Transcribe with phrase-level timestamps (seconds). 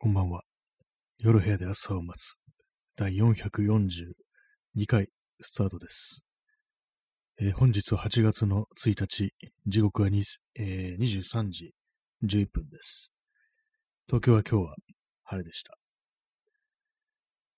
[0.00, 0.42] こんばんは。
[1.18, 2.36] 夜部屋で朝を待つ。
[2.96, 5.08] 第442回
[5.40, 6.24] スタートです。
[7.40, 9.32] えー本日は8月の1日、
[9.66, 10.08] 時刻は
[10.54, 11.74] えー23時
[12.22, 13.10] 11分です。
[14.06, 14.76] 東京は今日は
[15.24, 15.76] 晴れでした。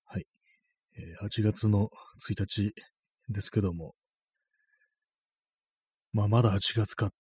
[0.07, 0.25] はい。
[0.96, 1.91] えー8月の
[2.27, 2.72] 1日
[3.29, 3.95] ですけども、
[6.14, 7.11] まあまだ8月か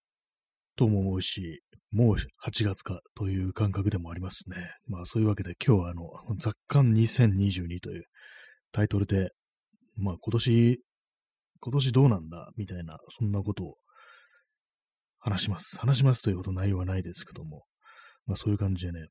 [0.80, 1.62] とも思うし、
[1.92, 4.72] もう8月かという感覚でもありますね。
[4.86, 6.04] まあそういうわけで今日はあの、
[6.38, 8.04] 雑感2022という
[8.72, 9.30] タイトルで、
[9.98, 10.80] まあ今年、
[11.60, 13.74] 今年どうなんだみたいな、そんなことを
[15.18, 15.78] 話します。
[15.78, 17.64] 話しますということ内容はないですけども、
[18.24, 19.08] まあそういう感じでね、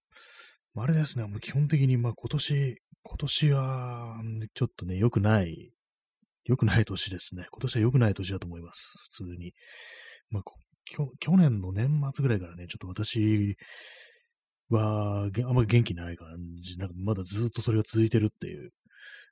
[0.73, 4.15] まあ、あれですね、もう基本的にまあ今年、今年は
[4.55, 5.71] ちょっとね、良くない、
[6.45, 7.45] 良くない年ですね。
[7.51, 8.95] 今年は良くない年だと思います。
[9.11, 9.53] 普通に。
[10.31, 10.43] まあ
[11.19, 13.57] 去年の年末ぐらいからね、ちょっと私
[14.69, 16.27] は、あんまり元気ない感
[16.61, 18.71] じ、なんかまだずっとそれが続いてるっていう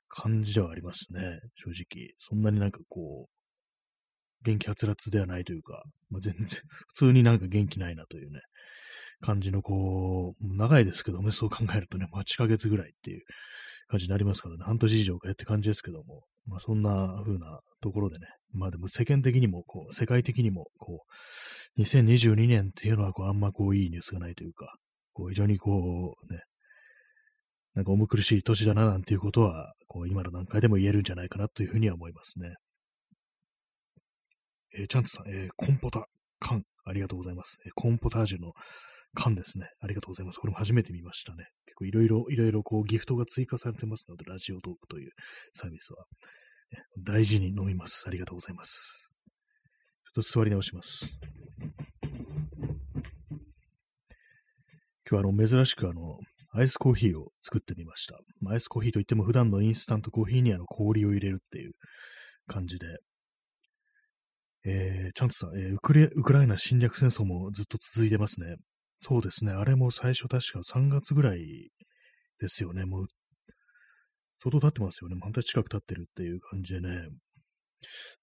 [0.08, 2.14] 感じではありますね、正直。
[2.18, 6.46] そんなになんかこう、元気はつらつではないというか、まあ、全然、
[6.88, 8.40] 普通になんか元気ないなというね、
[9.20, 13.24] 感じのこう、長いですけどね、そう考えるとね、まあ8ヶ月ぐらいっていう
[13.88, 21.04] 感じになりますからね、半年以上かやって感じですけども、まあそんな風なところでね、まあでも世間的にも、こう、世界的にも、こ
[21.76, 24.76] う、2022年っていうのは、こう、あんまこう、いいニュースがないというか、
[25.12, 26.40] こう、非常にこう、ね、
[27.74, 32.54] なんか重苦しい年だな、なんていうことは、こう、今の段階でも言えるんじゃないかなというふうには思いますね。
[34.76, 36.06] えーチャンツさん、えーコンポタ、
[36.40, 37.58] 缶、ありがとうございます。
[37.64, 38.52] えーコンポタージュの
[39.14, 39.70] 缶ですね。
[39.80, 40.38] ありがとうございます。
[40.38, 41.46] これも初めて見ましたね。
[41.78, 45.12] 構いろいろ、いろいろこう、ギフトが追加されてますので、ラジオトークという
[45.52, 46.04] サービスは、
[46.98, 48.04] 大事に飲みます。
[48.06, 49.12] ありがとうございます。
[50.14, 51.20] ちょっと座り直します。
[55.10, 56.18] 今日はあの、珍しくあの、
[56.52, 58.18] アイスコーヒーを作ってみました。
[58.50, 61.72] アイスコーヒーといっても普段のインスタントコーヒーにあの氷を入れるっていう
[62.46, 62.86] 感じで、
[64.66, 68.56] えー、チャンツさん、えーウクレ、ウクライナ侵略戦争もずっと続いてますね。
[69.00, 69.52] そうですね。
[69.52, 71.70] あれも最初確か3月ぐらい
[72.40, 72.84] ですよね。
[72.84, 73.06] もう、
[74.42, 75.16] 相当経ってますよね。
[75.20, 76.88] 半年近く経ってるっていう感じでね。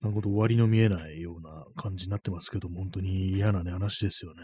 [0.01, 4.41] なるほど、終わりの見えないような感じになってますけど、本当に嫌なね、話ですよね。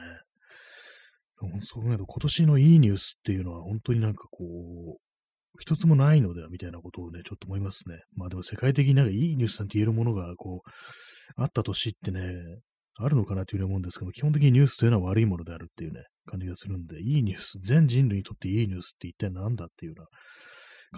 [1.64, 5.02] そうね、今年のいいニュースっていうのは本当になんかこう、
[5.60, 8.00] 一つもないのではみたいなことをね、ちょっと思いますね。
[8.16, 10.70] まあでも世界的になんかいいニュースなんて言えるものがこう、
[11.36, 12.22] あった年ってね、
[12.98, 20.08] あるのかなというふうに思うんですけど、基本的にニュースというのは悪いものであるっていうね、感じがするんで、いいニュース、全人類にとっていいニュースって一体何だっていうような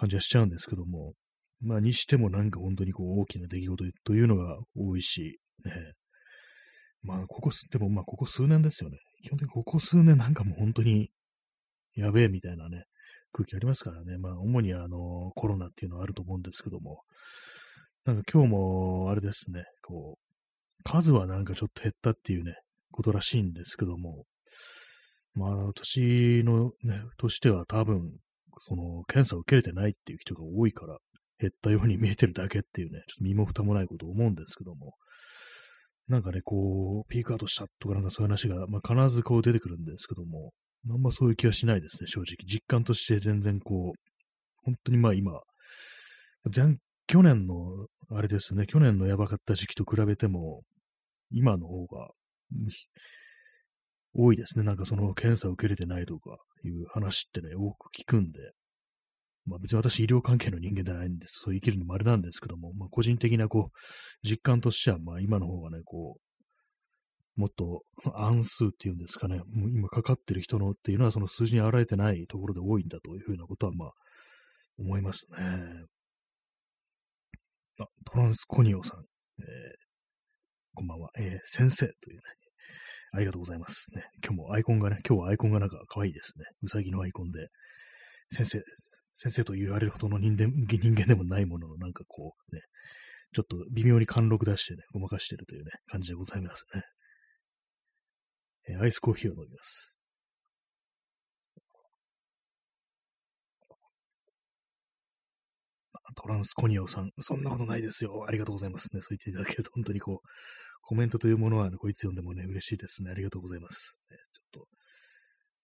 [0.00, 1.14] 感じはしちゃうんですけども、
[1.60, 5.72] まあにしてもなんか本当にこう大きな出来事というのが多いし、ね、
[7.02, 8.98] まあここ、でもまあここ数年ですよね。
[9.22, 11.10] 基本的にここ数年なんかもう本当に
[11.94, 12.84] やべえみたいなね、
[13.32, 14.18] 空気ありますからね。
[14.18, 17.02] まあ主にあのコロナっていうのはあると思うんですけども、
[18.04, 22.54] なんか今日もあれですね、こう、数はなんかちょっと減ったっていうね、
[22.90, 24.24] ことらしいんですけども、
[25.34, 28.12] まあ、年のね、としては多分、
[28.60, 30.98] その、検査を受けれてないっていう人が多いから、
[31.40, 34.94] 減ったように見えてるだけっていうね、ちょっと身も蓋もないことを思うんですけども、
[36.06, 40.52] なんかね、こう、ピークアウトしたとかなんかそういう話が、まあ、必ずこう出てくるんですけども、
[40.90, 42.36] あんまそういう気はしないですね、正直。
[42.46, 43.98] 実感として全然こう、
[44.64, 45.32] 本当にまあ今、
[46.54, 50.62] 前、去年の、あれですね、去年のやばかった時期と比べても、
[51.30, 52.10] 今の方が、
[54.14, 54.64] 多いですね。
[54.64, 58.52] なんかその検査を受けれてないとかいう話ってね、多く聞くんで、
[59.46, 61.40] まあ別に私医療関係の人間じゃないんです。
[61.44, 67.82] そう生きるのもあれなんですけども、まあ個人的なこう、実感としては、まあ今の方がね、こう、もっと
[68.14, 73.90] 暗数っていうんですかね、もう今かかってる人のっていうのはその数字に現れてないところで多いんだというふうなことは、まあ、
[74.78, 75.36] 思いますね。
[77.80, 79.00] あ、トランスコニオさん、
[79.40, 79.84] えー
[80.76, 82.22] こんばんは、えー先生というね、
[83.14, 84.02] ありがとうございますね。
[84.24, 86.44] 今日もアイコンがね、今日はアイコンがなんか可愛いですね。
[86.62, 87.48] うさぎのアイコンで、
[88.32, 88.62] 先生、
[89.14, 92.62] 先生と言われるほどの人間 人間でもないものの、なんかこうね、
[93.32, 96.82] ちょっと微妙に貫禄出してね、ごまかしてるというね、感じでございますね。
[98.68, 99.94] えーアイスコーヒーを飲みます。
[106.16, 108.24] トランスコニオさん、そんなことないですよ。
[108.26, 109.00] ありがとうございますね。
[109.00, 110.28] そう言っていただけると、本当にこう、
[110.86, 113.10] コメントというものは、ね、こいつ読んでもね、嬉しいですね。
[113.10, 113.98] ありがとうございます。
[114.10, 114.16] ね
[114.52, 114.68] ちょっと、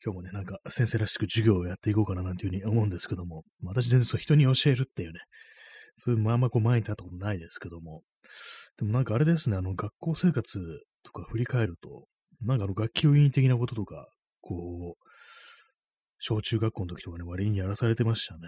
[0.04, 5.20] 今日もね、なんか先生らしく授業をやっていこうかななんていうふうに思うんですけども、私全然そう人に教えるっていうね、
[5.98, 8.02] そういうまあまこう前に立ったことないですけども、
[8.78, 10.58] でもなんかあれですね、あの学校生活
[11.02, 12.06] とか振り返ると、
[12.40, 14.08] なんかあの学級委員的なこととか、
[14.40, 15.04] こう、
[16.18, 18.40] 小中学校の時とかね、割にやらされてましたね。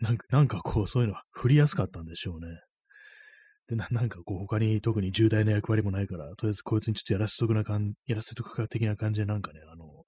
[0.00, 2.46] なんか、なんかこう、そういうのは振りやすかったんでしょうね。
[3.68, 10.04] で、な なんかこう、他に特に重大な役割もないから、とりあえずこいつにちょっとやらせとくなかん、やらせとくか的な感じでなんかね、あの、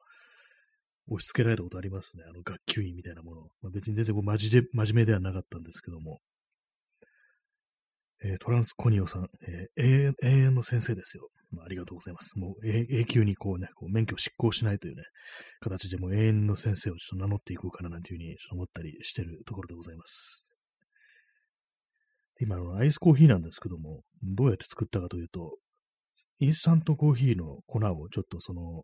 [1.09, 2.25] 押し付けられたことありますね。
[2.29, 3.43] あの、学級委員みたいなもの。
[3.63, 6.21] まあ、別に全然こうマジで、真面目ではなかったんですけども。
[8.25, 11.29] えー、トランスコニオさん、えー、永遠、永遠の先生ですよ。
[11.51, 12.39] まあ、ありがとうございます。
[12.39, 15.03] もう永久にこうね、こう免許を執行しないというね、
[15.61, 20.46] 形でもう永遠の先生をちょっと名乗っていこうかななんていうふうにちょっと思ったりしてるところでございます。
[22.41, 25.57] 今、の、アイスコーヒーなんですけども、どうやって作ったかというと、
[26.39, 28.83] インスタントコーヒーの粉をちょっとその、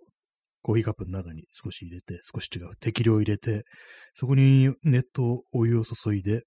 [0.62, 3.64] コーヒーカップの中に少し入れて、少し違う、適量入れて、
[4.14, 6.42] そこに熱湯、お湯を注いで、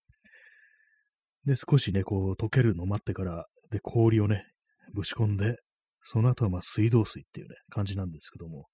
[1.45, 4.45] で、少しね、こう、溶けるのを待ってから、で、氷をね、
[4.93, 5.57] ぶち込んで、
[6.01, 8.65] その後はまあ水道水っていうね、感じなんですけども、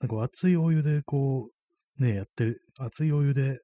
[0.00, 1.48] なんか熱いお湯でこ
[1.98, 3.58] う、ね、やってる、熱いお湯で、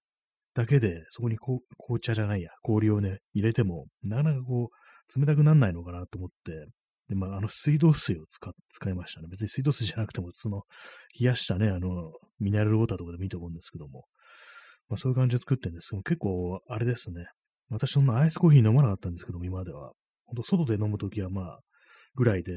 [0.56, 6.66] だけで、そこにこ紅茶じゃないや、氷をね、入れても、なかなかこう、冷たくなんないのかなと思って、
[7.10, 9.28] で、まあ、あの水道水を使、使いましたね。
[9.30, 10.62] 別に水道水じゃなくても、その、
[11.20, 12.10] 冷やしたね、あの、
[12.40, 14.06] ミネラルウォーターとかでもいいと思うんですけども、
[14.88, 17.26] まあ、そういう感じで作ってるんですけど、結構、あれですね。
[17.68, 19.92] 私、そんなアイスコーヒー飲まなかったんですけども、今までは。
[20.24, 21.60] 本当外で飲むときは、まあ、
[22.14, 22.52] ぐらいで、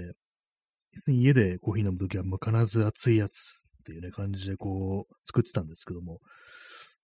[1.07, 6.19] 家でコーヒー飲むときは、まあ、必ず熱いやつっていうね、感じでこう、作ってたんですけども、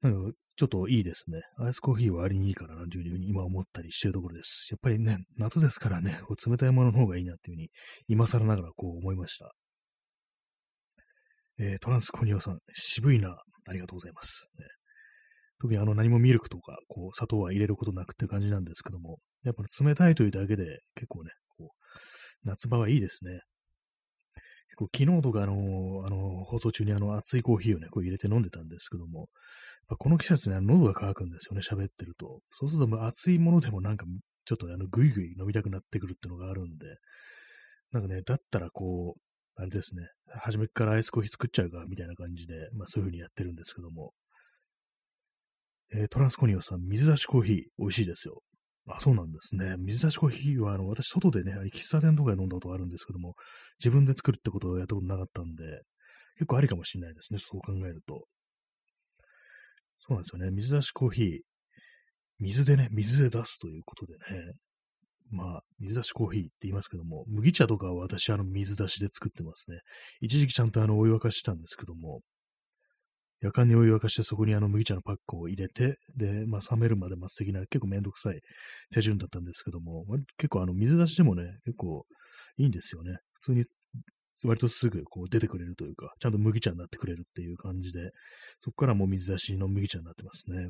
[0.05, 1.41] なんか、ちょっといいですね。
[1.59, 4.67] アイスコーヒーは割にいいかな、なんていうふうに今思ったりしてるところです。
[4.71, 7.69] やっぱりね、夏ですからね、こう冷たいものの方がいいなっていうふうに、
[8.07, 9.51] 今更ながらこう思いました。
[11.57, 13.37] えー、トランスコニオさん、渋いな。
[13.67, 14.47] ありがとうございます。
[14.59, 14.65] ね、
[15.59, 23.41] 特にあの何もミルクとか、こう、砂糖は入れることなくって感じなんですけども、やっぱ冷たいというだけで結構ね、こう、夏場はいいですね。
[24.67, 29.29] 結構昨日とかあの、あの、放送中にあの熱いコーヒーをね、こう入れて飲んでたんですけども、
[29.87, 32.39] この季節ね、喉が渇くんですよね、喋ってると。
[32.51, 34.05] そうすると熱いものでもなんか、
[34.45, 36.85] ちょっとあの、ぐいぐい飲みたくなってくるっていうのがあるんで、
[37.91, 39.21] なんかね、だったらこう、
[39.57, 44.11] あれですね、初めからアイスコーヒー作っちゃうか、みたいな感じで、まあそういう風にやってるんですけども、
[45.93, 48.41] えー、トランスコニオさん、水出しコーヒー、美味しいですよ。
[48.87, 49.75] あ、そうなんですね。
[49.77, 53.35] 水出しコーヒーは、あの、私、外でね、喫茶店とかで飲んだことがあるんですけども、
[53.79, 55.81] 自分で作るってことをやったことなかったんで、
[56.35, 57.39] 結構ありかもしれないですね。
[57.39, 58.25] そう考えると。
[60.07, 60.51] そうなんですよね。
[60.51, 61.39] 水出しコーヒー。
[62.39, 64.53] 水でね、水で出すということでね。
[65.31, 69.79] まあ、水出しコーヒーって言いますけども、麦茶とかは私、あの、水出しで作ってますね。
[70.21, 72.21] 一時期ちゃんとあの、お湯沸かしたんですけども、
[73.41, 78.39] 夜間にお湯沸かしてそこにあの麦茶のパックを入れて、で、まあ冷めるまで末席な結構めんどくさい
[78.93, 80.05] 手順だったんですけども、
[80.37, 82.05] 結構あの水出しでもね、結構
[82.57, 83.17] いいんですよね。
[83.33, 83.65] 普通に
[84.43, 88.11] 割とすぐこう出てくれるというか、ちゃんと麦茶になってくれるっていう感じで、
[88.59, 90.69] そこからもう水出しの麦茶になってますね。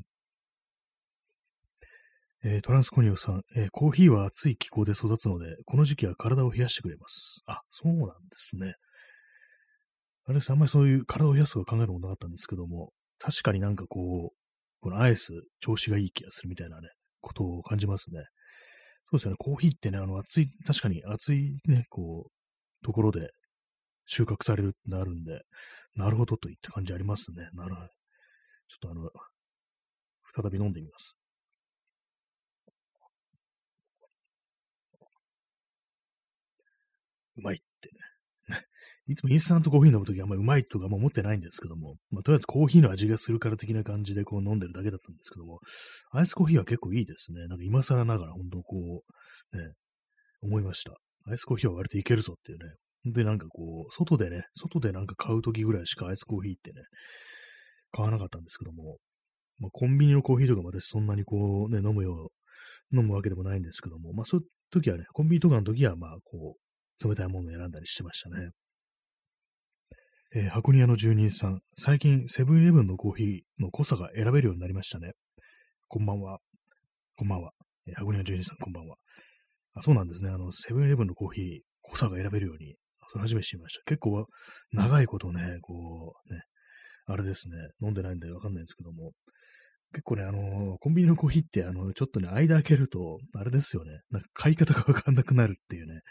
[2.44, 7.42] えー、トランスコニオさん、えー、コーヒーは暑い気候で育つので、この時期は体を冷やしてくれます。
[7.48, 8.76] あ、そうなんですね。
[10.26, 14.36] あれです、あんまりそういう体を冷やすとか考えたことなかったんですけども、確かになんかこう、
[14.80, 16.90] このアイス、調子がいい気がするみたいなね、
[17.22, 18.20] ことを感じますね。
[19.10, 23.32] そうですよね、コーヒーってね、あの、暑い、確かに暑いね、こう、ところで
[24.06, 25.42] 収穫されるってなるんで、
[25.96, 27.50] なるほどといった感じありますね。
[27.54, 27.88] なるほど。
[27.88, 27.94] ちょっ
[28.82, 29.10] とあの、
[30.44, 31.16] 再び飲んでみます。
[37.38, 38.00] うまいってね。
[39.08, 45.60] いつもインスタントコーヒー飲むときあんまりうまいとかも思ってないんですけども、まあ、とりあえずコーヒーの味がするから的な感じでこう飲んでるだけだったんですけども、
[46.12, 47.48] アイスコーヒーは結構いいですね。
[47.48, 49.04] なんか今更ながら本当こ
[49.52, 49.74] う、ね、
[50.42, 50.96] 思いました。
[51.26, 52.76] アイスコーヒーは割といけるぞっていうね。
[53.06, 56.82] で、なんかこう、外でね、外でなんか買うときぐらいしかアイスコーヒーってね、
[57.92, 58.98] 買わなかったんですけども、
[59.60, 62.32] まあ、コンビニのコーヒーとかも私そんなにこうね、飲むよ
[62.92, 68.50] う、飲むわけでもないんですけども、まあそういう時はね、コンビニとかの時はまあこう、冷たいものを選んだりしてましたね。
[70.34, 75.12] えー、箱庭の住人さん、最近セブンイレブンのコーヒーの濃さが選べるようになりましたね。
[75.88, 76.40] こんばんは。
[77.16, 77.52] こんばんは。
[77.88, 78.98] えー、箱庭の住人さん、こんばんは。
[79.76, 80.32] あ、そうなんですね。
[80.32, 82.76] あの、セブンイレブンのコーヒー、濃さが選べるように
[83.12, 83.84] それ初めて知りました。
[83.86, 84.26] 結構
[84.72, 86.42] 長いことね、こう、ね、
[87.08, 89.12] あれですね、飲んでないんでわかんないんですけども、
[89.94, 96.02] 結構ね、あのー、コンビニのコーヒーって、あの、ちょっとね、間開けると、あれですよね、なんか買い方がわかんなくなるっていうね、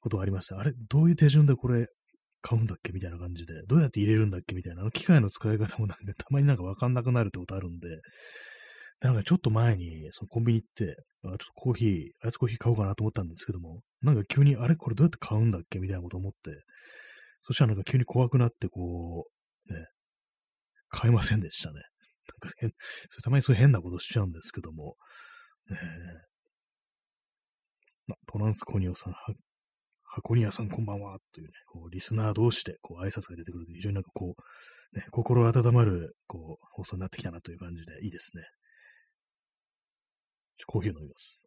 [0.00, 0.58] ことがありました。
[0.58, 1.86] あれ、どういう手順でこれ
[2.42, 2.92] 買うんだっけ？
[2.92, 4.54] みたいな感じで、どうやって入れるんだっけ？
[4.54, 8.00] みたいな、あの機械の使い方もなんかたまになんかわかんなくなるってことあるんで、
[9.00, 14.76] なんかちょっと前に、そのコンビニ行って、あちょっとコーヒー、アイスコーヒー買おうかなと思ったんですけども、なんか急に、あれ？
[14.76, 15.78] これどうやって買うんだっけ？
[15.78, 16.64] みたいなこと思って、
[17.42, 19.26] そしたらなんか急に怖くなって、こ
[19.68, 19.86] う、ね、
[20.88, 21.80] 買えませんでしたね。
[22.42, 22.72] なんか変、
[23.22, 24.96] たまにそういう変なことしちゃうんですけども、
[25.70, 25.78] ね
[28.06, 29.14] まトランスコニオさん、
[30.04, 34.34] 箱庭さんこんばんは、というね、こう、リスナー同士で、こう、挨拶が出てくると非常になんかこ
[34.94, 38.42] う、ね、心温まる、こう、放送になってきたなという感じで、いいですね。
[40.66, 41.42] コーヒー飲みます。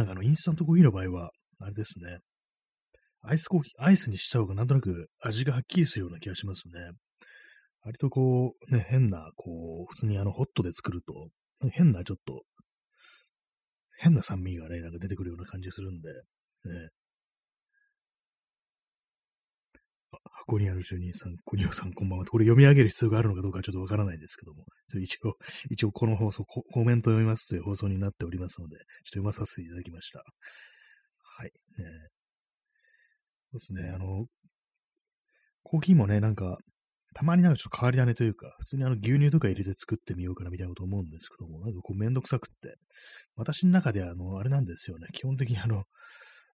[0.00, 1.30] なんかあの、インスタントコーヒーの場合は、
[1.60, 2.20] あれですね。
[3.20, 6.72] アイスコーヒー、アイスにしちゃうがなんとなく味がはっきりするような気がしますね。
[7.82, 11.28] 割とこう、ね、変な、こう、普通にあの、ホットで作ると、
[11.70, 12.44] 変なちょっと、
[13.98, 16.08] 変な酸味がね、なんか出てくるような感じするんで、
[16.64, 16.88] ね。
[20.46, 22.24] 箱にある住人さん、コニオさん、こんばんは。
[22.24, 24.64] これ読み上げる必要があるのかどうかちょっとわからないですけども、
[24.98, 25.34] 一応、
[25.70, 30.20] 一応この放送コ、コメント読みますという放送になっておりますので、ちょっと読まさせていただきました。
[30.20, 31.52] はい。
[31.78, 31.84] ね、
[33.52, 34.26] そうですね、あの、
[35.62, 36.56] コーヒーもね、なんか、
[37.14, 42.76] たまになんかちょっと変わり種というか、普通にあの牛乳とか入れて作ってみようかなみたいなこと思うんですけども、なんかこうめんどくさくって、
[43.36, 45.84] 私の中であの、あれなんですよね、基本的にあの、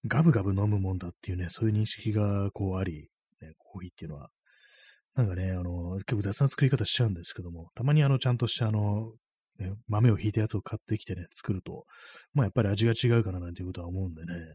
[0.07, 3.09] ガブガブ飲むもんだっていうね、そういう認識がこうあり、
[3.40, 4.31] ね、コーヒーっていうのは。
[5.14, 9.12] なんかね、あの、結構雑な作り方しちゃうんですけども、たまにあの、ちゃんとしたあの、
[9.59, 11.87] ね、豆をひいたやつを買ってきてね、作ると、
[12.35, 14.55] まあやっぱり味が違うかななんていうことは思うんでね、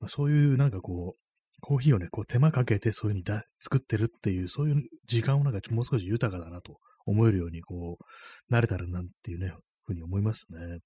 [0.00, 1.20] まあ、そういうなんかこう、
[1.60, 9.52] コーヒーをね、こう手間かけてそういう風にだ作ってるっていう、そういう時間をなんかもう少し豊かだなと思えるように、こう、慣れたらなんていうね、
[9.84, 10.78] ふうに思いますね。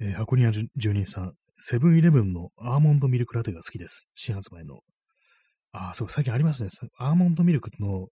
[0.00, 4.08] えー、箱庭住人さん、セブンイレブンのアーモンドミルクラテが好きです。
[4.14, 4.80] 新発売の。
[5.72, 6.70] ああ、そう、最近ありますね。
[6.98, 8.08] アーモンドミルクの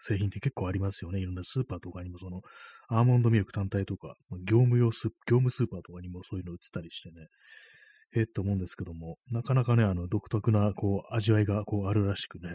[0.00, 1.20] 製品って結構ありますよね。
[1.20, 2.40] いろんなスーパーとかにもその、
[2.88, 4.14] アーモンドミルク単体とか、
[4.46, 7.26] 業務用ス業務スーパーとかにもそういうの売ってたりしてね、
[8.16, 12.48] ええと思うんですけども、なかなかね、あの、独特な、こう、味わいが、こう、あるらしくね、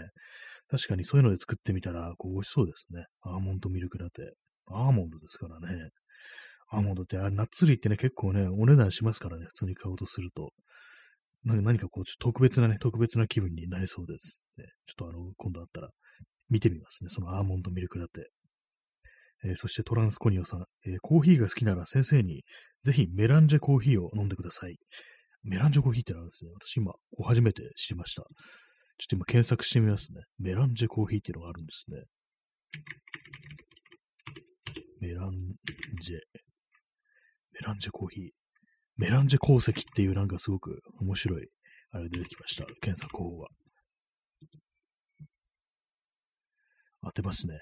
[0.70, 3.06] 確かにそういうので作ってみたら、こう、美味しそうですね。
[3.22, 4.34] アーモンドミルクラテ。
[4.68, 5.90] アーモンドですからね。
[6.70, 10.52] アーモンドって、あナッツ類ってね、結構ね、お値段しますからね、普通に買おうとすると。
[11.44, 14.46] なんか何かこう、ちょっと特別なね、特別な気分になりそうです。
[14.58, 15.90] ね、ちょっとあの、今度あったら
[16.50, 18.30] 見てみますね、そのアーモンドミルクラテ。
[19.46, 22.44] えー、そしてトランスコニオさん、えー、コーヒーが好きなら先生に
[22.82, 24.78] ぜひメランジェコーヒーを飲んでください。
[25.44, 26.52] メランジェコーヒーってあるんですね。
[26.54, 26.94] 私今、
[27.26, 28.24] 初めて知りました。
[28.24, 30.22] ちょっと今検索してみますね。
[30.40, 32.04] メランジェコーヒーっていうのがあるんですね。
[35.02, 35.32] メラン
[36.02, 36.18] ジェ。
[37.54, 38.30] メランジェコーヒー。
[38.98, 41.48] メランジェ鉱石っていうなんかすごく面白い、
[41.92, 42.66] あれ出てきました。
[42.82, 43.48] 検索方法が。
[47.04, 47.60] 当てますね。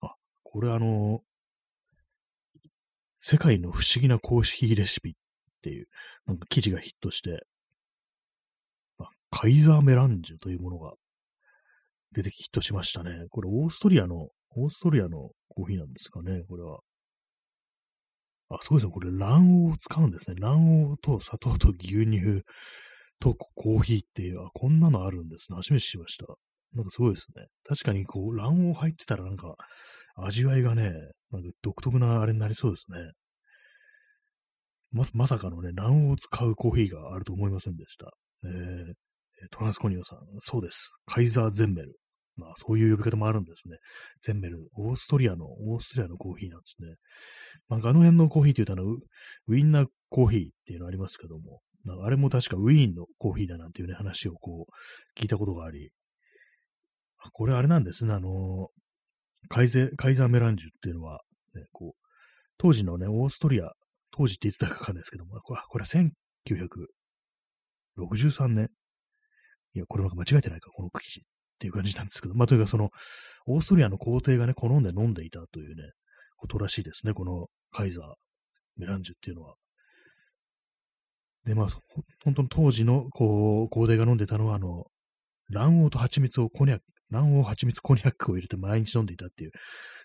[0.00, 1.20] あ、これあの
[3.24, 5.12] 世界の不思議な公式レシピっ
[5.62, 5.86] ていう、
[6.26, 7.46] なんか記事がヒットして、
[8.98, 10.94] あカイザーメランジュというものが
[12.10, 13.26] 出てきヒットしましたね。
[13.30, 16.80] これオーストリアの、オーストリアのコーヒーなんですかね、これは。
[18.54, 18.92] あ、そうですね。
[18.92, 20.36] これ卵黄を使うんですね。
[20.40, 22.42] 卵黄と砂糖と牛乳
[23.20, 25.56] とコーヒーっていう、あ、こんなのあるんですね。
[25.56, 26.26] 初めて知りました。
[26.74, 27.46] なんかすごいですね。
[27.64, 29.56] 確かにこう、卵黄入ってたらなんか、
[30.16, 30.92] 味わいがね、
[31.30, 33.12] なんか独特なあれになりそうですね。
[34.90, 38.12] ま、まさかのね、卵黄を使うコーヒーがあると思いませんでした。
[38.44, 38.92] えー、
[39.50, 40.96] トランスコニオさん、そうです。
[41.06, 42.01] カイザーゼンメル。
[42.36, 43.76] まあ、そういう呼び方もあるんですね。
[44.20, 44.68] ゼンメル。
[44.74, 46.96] オーストリアの、オーストリアのコーヒーなんですね。
[47.68, 48.96] まあ、あの辺のコーヒーって言うと、あの、
[49.48, 55.90] ウィンナーコーヒーっていうのありますけども、なんかあれも確かウィーンのコーヒーだなんていうね、話をこう、聞いたことがあり、
[57.18, 58.68] あこれあれなんですね、あの、
[59.48, 61.20] カイゼ、カイザーメランジュっていうのは、
[61.54, 62.00] ね、こう、
[62.58, 63.72] 当時のね、オーストリア、
[64.12, 68.70] 当時って言ってたかわかんですけども、これこれは1963年。
[69.74, 71.22] いや、これなんか間違えてないか、この記事
[71.62, 72.90] っていう感じなんですけど、まあ、というかその、
[73.46, 75.92] オーストリアの皇帝がね、好んで飲んでいたというね、
[76.36, 78.04] ことらしいですね、このカイザー、
[78.76, 79.54] メランジュっていうのは。
[81.44, 81.68] で、まあ、
[82.24, 84.86] 本当の当時の、こう、皇帝が飲んでたのは、あの、
[85.50, 89.52] 卵黄と蜂蜜をコニャック、卵黄、蜂蜜、コニャックを入れて毎日飲んでいたっていう、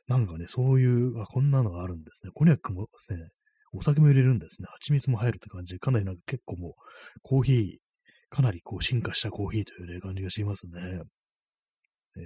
[0.07, 2.31] なんかね、そういう、あ、こんなのがあるんですね。
[2.35, 3.29] コニャックもですね、
[3.73, 4.67] お酒も入れるんですね。
[4.73, 6.73] 蜂蜜も入るって感じで、かなりなんか結構もう、
[7.23, 7.87] コーヒー、
[8.29, 11.01] かなりこう進化したコーヒーというね、感じがしますね。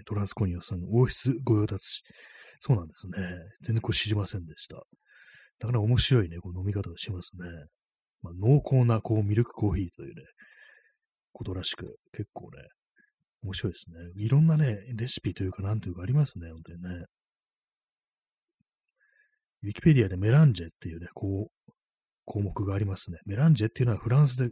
[0.06, 2.04] トランスコニオさんの、王室御用達し。
[2.60, 3.14] そうなんですね。
[3.62, 4.76] 全然これ知りませんでした。
[5.60, 7.48] だから面白いね、こう飲み方をしますね。
[8.22, 10.22] まあ、濃厚なこうミルクコーヒーというね、
[11.34, 12.64] ことらしく、結構ね、
[13.44, 13.96] 面白いですね。
[14.16, 17.06] いろんなね、レシピというか、なんというかありますね、本当にね。
[19.64, 21.72] ウィキペディアでメランジェっていうね、こう、
[22.26, 23.18] 項目がありますね。
[23.26, 24.50] メランジェっていうのはフランスで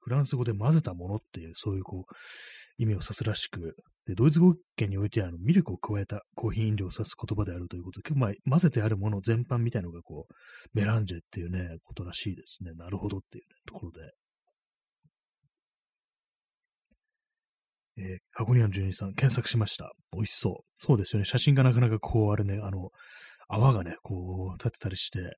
[0.00, 2.14] フランス語で混ぜたものっていう、そういうこう、
[2.78, 10.34] 意味を指すらしく、で、ドイツ語圏においては、あの、ミルクを加えたコーヒー飲料を指す言葉であるということで、まあ、混ぜてあるもの全般みたいなのがこう、
[10.72, 12.72] メランジェっていうね、ことらしいですね。
[12.74, 14.12] なるほどっていう、ね、ところで。
[18.00, 19.92] えー、箱庭の住人さん、検索しました。
[20.12, 20.64] 美味しそう。
[20.76, 21.26] そうですよね。
[21.26, 22.90] 写真がなかなかこう、あれね、あの、
[23.48, 25.36] 泡がね、こう、立ってたりして、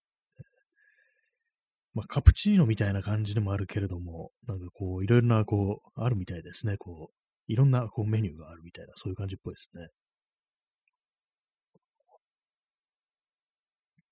[1.94, 6.76] まあ、カプチーノみたいな感じでもあるけれども、なんかこう、いろいろな、こう、あるみたいですね。
[6.76, 7.19] こう、
[7.50, 9.88] いろんなこうメニューがあるみたいな、そういう感じっぽいですね。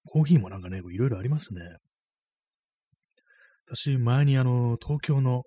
[0.07, 1.61] コーヒーもなんかね、いろいろありますね。
[3.66, 5.45] 私、前にあの、東京の、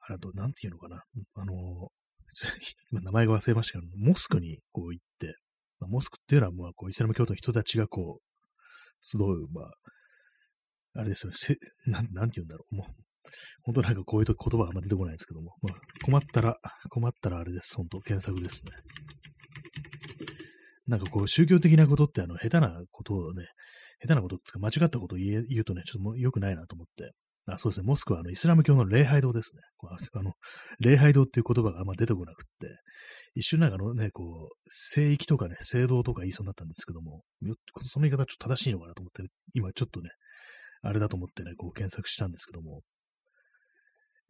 [0.00, 1.02] あれと、なんていうのかな、
[1.34, 1.88] あの、
[2.92, 5.38] 名前が忘れましたけど、モスクにこう行って、
[5.78, 8.24] まあ、モスクっていうのは、まあ、こう、イスラム教徒の人たちがこう、
[9.00, 9.72] 集う、まあ、
[10.96, 13.02] あれですよね、せなん、なんて言うんだろう、もう、
[13.62, 16.58] 本当なんかこういう言葉があんま出てこないですけども、まあ、困ったら、
[16.90, 17.76] 困ったらあれです。
[17.76, 18.72] 本当検索ですね。
[20.86, 23.46] なんかこう宗教的なことってあの下手なことをね、
[24.02, 27.12] 下手なことってか間違ったことを言うとね、ちょっとも良くないなと思って。
[27.46, 29.60] あそうですね、モスクはあのイスラム教の礼拝堂ですね。
[30.14, 30.32] あの
[30.80, 32.68] 礼拝堂っていう言葉があんま出てこなくって、
[33.34, 37.22] 一瞬なんかのね、こう、聖域とかね、聖堂とか言いそうになったんですけども、
[37.82, 40.08] その言い方ちょっと正しいのかなと思って、今ちょっとね、
[40.82, 42.80] あれだと思ってね、こう検索したんですけども、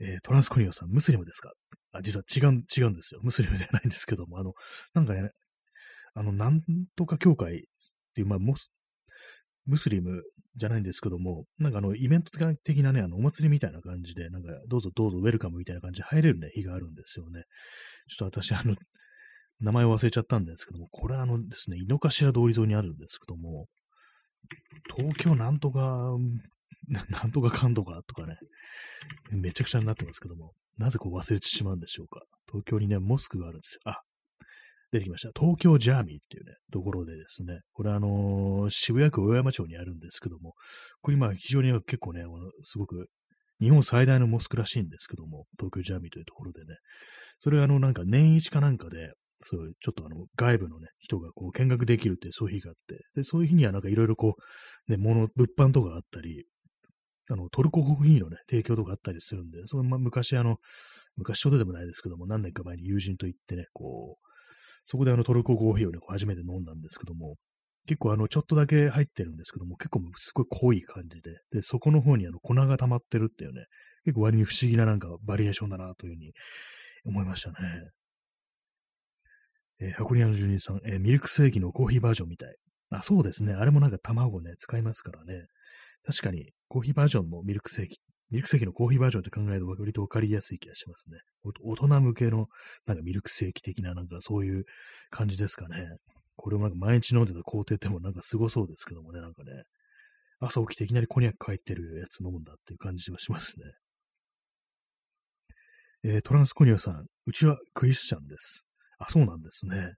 [0.00, 1.52] えー、トランスコニアさん、ムスリムですか？
[1.92, 3.20] あ、実は違う、違うんですよ。
[3.22, 4.52] ムスリムではないんですけども、あの、
[4.94, 5.30] なんかね、
[6.14, 6.60] あの、なん
[6.96, 7.60] とか教会っ
[8.14, 8.70] ていう、まあ、モス、
[9.66, 10.22] ムスリム
[10.56, 12.30] じゃないんですけども、なんかあの、イベント
[12.64, 17.44] 的なね、あの、お祭りみたいな感じで、なんか、どうぞどうぞウェルカムみたいな感じで入れるね、日があるんですよね。
[18.08, 18.76] ちょっと私、あの、
[19.60, 23.66] 名前を忘れちゃったんですけども、これあのですね、井の頭通り沿いにあるんですけども、
[24.94, 26.10] 東京なんとか
[26.88, 28.36] な なんとかかんとかとかね、
[29.30, 32.22] めちゃくちゃになってますけども、なぜこう忘れてしまうんでしょうか。
[32.46, 33.80] 東京にね、モスクがあるんですよ。
[33.84, 34.00] あ、
[34.92, 35.30] 出てきました。
[35.38, 40.54] 東京ジャーミーっていうね、ところでですね、これあのー、渋谷区大山町にあるんですけども、
[41.00, 42.24] これ今非常に結構ね、
[42.62, 43.08] すごく
[43.60, 46.76] 日本最大のモスクらしいんですけども、東京ジャーミーというところでね、
[47.38, 49.12] それあの、なんか年一かなんかで、
[49.46, 54.36] そういう、ちょっとあの、外部のね、人がこう見学できるってそういう日があって、で、そういう日にはなんかいろいろこ
[54.88, 56.44] う、ね、物、物販とかあったり、
[57.30, 60.58] あの、トルココーヒーのね、提供とかあったりするんで、そのま昔あの、
[61.16, 64.26] 昔ちょうどでもないですけども、何年か前に友人と行ってね、こう、
[64.86, 67.36] そこであのトルココーヒーをね、初めて飲んだんですけども、
[67.86, 73.66] 結構あの、ちょっとだけ入ってるんですけども、結構すごい濃い感じで、で、そこの方にあの、粉が溜まってるっていうね、
[74.04, 76.32] 結構割に不思議ななんかバリエーションだなというふうに
[77.06, 77.54] 思いましたね。
[79.80, 82.54] えー、箱庭の住人さん、えー、ミルクセーキのコーヒーバージョンみたい。
[82.90, 83.54] あ、そうですね。
[83.54, 85.46] あれもなんか卵ね、使いますからね。
[86.06, 87.98] 確かに、コーヒーバージョンのミルクセーキ、
[88.30, 91.18] ミルクセーキのコーヒーバージョンって考えると割とわかりやすい気がしますね。
[91.62, 92.48] 大人向けの
[92.86, 94.64] なんかミルクセーキ的ななんかそういう
[95.10, 95.96] 感じですかね。
[96.36, 99.50] これをなんか毎日飲んでた工程ってもなんかすごそうですけどもね、なんかね。
[100.40, 103.66] 朝起きていきなりコニャック入ってるやつ飲むんだっていう感じはしますね。
[106.02, 108.66] えー、トランスコニアさん、うちはクリスチャンです。
[108.98, 109.94] あ、そうなんですね。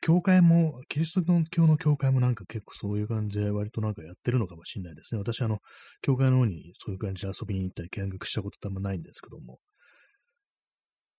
[0.00, 5.18] 教会も、キリスト教の教会もなんか結構そういう感じで割となんかやってるのかもしれないですね。
[5.18, 5.58] 私あの、
[6.02, 9.58] 教会の方にそういう感じで遊びに行ったり見学したことってあんまないんですけども。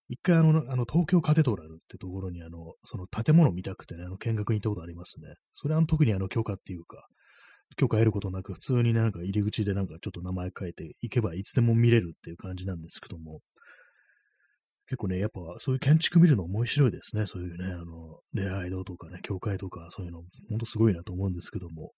[0.08, 5.34] 一回あの、あの東京カテドラルってところにあの、その建物見たくてね、あの見学に行ったことありますね。
[5.54, 7.08] それは特にあの許可っていうか、
[7.78, 13.42] 許可得ることなく普通になんか入り口でなんかちょっと名前書いて行けばいつでも見れるっていう感じなんですけども、
[14.88, 17.26] 結構ね、やっぱそういう建築見るの面白いですね。
[17.26, 21.92] そういうね、あの、礼拝堂とかね、教会とか、そういうの、ほんとすごいなと思うんですけども、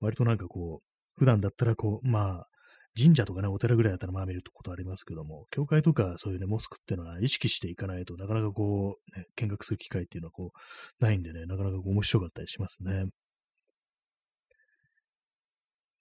[0.00, 0.86] 割となんかこう、
[1.18, 2.46] 普段だったらこう、まあ、
[2.98, 13.04] 神社とかね、お寺ぐらいだったらまあ見ることありますけども、教会とかそういうね、モスクっていうのは意識していかないとなかなかこう、ね、見学する機会っていうのはこう、ないんでね、なかなか面白かったりしますね。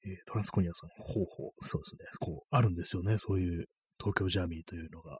[0.06, 3.66] えー、トランスコニアさん、ほうほう、そうですね、こう、あるんですよね、そういう
[4.00, 5.20] 東京ジャーミーというのが。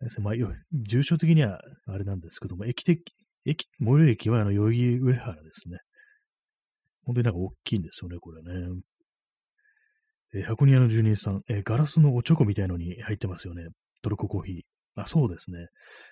[0.00, 0.34] ですね、まあ、
[0.72, 3.12] 重症的にはあれなんですけども、駅的、
[3.44, 5.78] 駅、最寄り駅はあの、代々木上原ですね。
[7.04, 8.82] 本当になんか大きいんですよね、これね。
[10.34, 13.66] えー、箱庭の住人さん、えー、ガラスのおちょこみたいのに入ってますよね。
[14.02, 14.60] トルココーヒー。
[14.94, 15.66] あ、そうですね。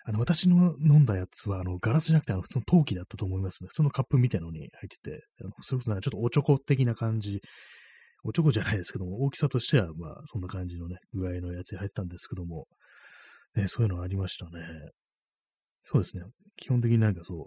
[0.05, 3.69] あの、私の飲んだやつは、あの、ガラスじゃなくて、あの、普通の陶器だったと思いますね。
[3.69, 7.41] 普通のカップみたいのに入ってて、あのそれこそなんかちょっとおちょこ的な感じ。
[8.23, 12.67] おちょこじゃないですけども、大きさとしては、まあ、そんな感じのね、具合のやつに入ってたんですけども、
[13.55, 14.67] ね、そういうのありましたね。
[15.83, 16.25] そうですね。
[16.57, 17.47] 基本的になんかそう、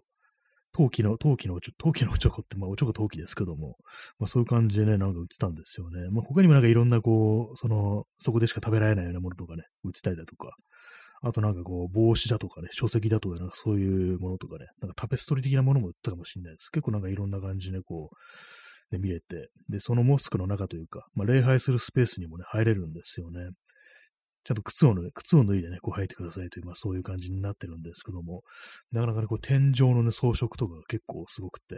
[0.74, 3.78] 陶器の、陶器のおちょ、陶器のおちょこって、まあ、おちょこ陶器ですけども、
[4.18, 6.10] まあ、そういう感じでね、なんか売ってたんですよね。
[6.10, 10.56] まあ、他にもなんかいろんな、こう、その、そこでしか食べられないようなものとかね、売ってたりだとか、
[11.22, 16.70] あとなんかこう、帽子だとかね、書籍だとか、なんかそういうものとかね、なんかタペストリー的なものも売ったかもしれないです。
[16.70, 18.16] 結構なんかいろんな感じでこう、
[18.92, 23.50] で見れて、で、そのモスクの中というか、まあ、礼拝するスペースにもね、入れるんですよね。
[24.44, 28.44] ちゃんと靴を脱い靴を脱いでね、こう入ってくださいという、まあそういう感じになってるんですけども、
[28.92, 31.76] なかなかね、こう天井のね、装飾とかが結構すごくて、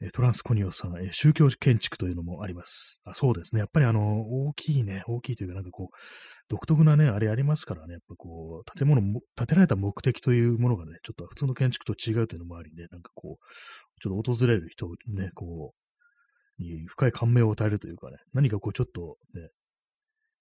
[0.00, 3.00] ね、トランスコニオさん、宗教建築というのもあります。
[3.04, 3.60] あそうですね。
[3.60, 5.96] やっぱりあの、大きいね、大きいというか、なんかこう、
[6.48, 15.72] 独特なね、あれありますからね、やっぱこう、建物も、建てられた目的というものがね、ちょっと普通の建築と違うというのもありね、なんかこう、ちょっと訪れる人ね、こ
[16.58, 19.48] う、に深い感銘を与えるというかね、何かこうちょっとね、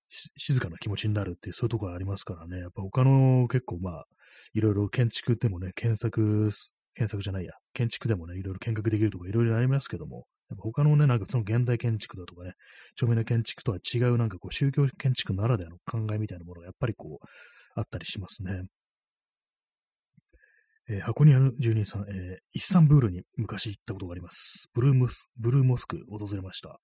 [0.09, 2.59] 静かな気持ちになるっていう、そういうところありますからね。
[2.59, 4.05] やっぱ他の結構まあ、
[4.53, 6.49] いろいろ建築でもね、検索、
[6.93, 12.53] 検索じゃないや、建築でもね、いろいろ見学できるとかいろいろありますけども、やっぱ他のね、なんかその現代建築だとかね、
[12.93, 17.25] 著名な建築とは違うなんかこう宗教建築ならではの考えみたいなものがやっぱりこう、
[17.75, 18.63] あったりしますね。
[20.87, 24.67] えー、箱庭の住人さん、えー、イスタンブールに昔行ったことがあります。
[24.73, 26.79] ブルームス、ブルーモスク訪れました。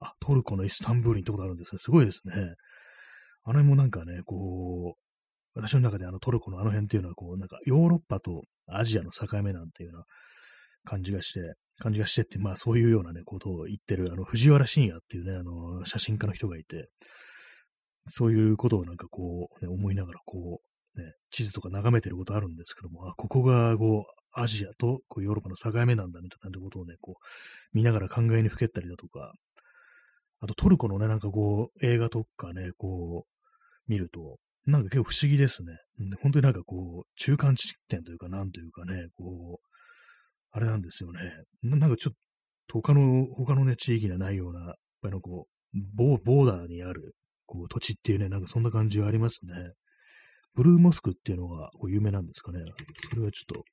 [0.00, 1.78] あ、トルコのイスタンブールに行ったことあるんですね。
[1.78, 2.54] すごいですね。
[3.44, 10.04] あの辺もなんかね、こう、私の中であのトルコのあの辺っていうのは、こう、なんかヨーロッパとアジアの境目なんていうような
[10.84, 11.40] 感じがして、
[11.78, 16.88] 感じがしてって、まあそういうようなね、ことを言ってる、あの、藤原信也っていうね、あの、写真家の人がいて、
[18.08, 20.60] そういうことをなんかこう、ね、思いながら、こ
[20.96, 27.24] う、ね、地図とか眺めてることあるんですけども、あ、ここが、こう、アジアとこうヨーロッパの境目なんだみたいなことをね、こう、
[27.72, 29.32] 見ながら考えにふけったりだとか、
[30.40, 35.76] あとトルコのね、なんかこう、映画とかね、こう、見ると、なんか結構不思議ですね。
[36.20, 39.68] 本当になんかこう、中間地点というか、なんというかね、こう、
[40.50, 41.20] あれなんですよね。
[41.62, 42.12] なんかちょっ
[42.66, 47.14] と、他の、他のね、地域にはないような、やっぱりこう、ボーダーにある、
[47.46, 49.52] こう、土地っていうね、なんかそんな感じがありますね。
[50.54, 52.64] ブルーモスクっていうのがこう有名なんですかね。
[53.10, 53.64] それはちょっと、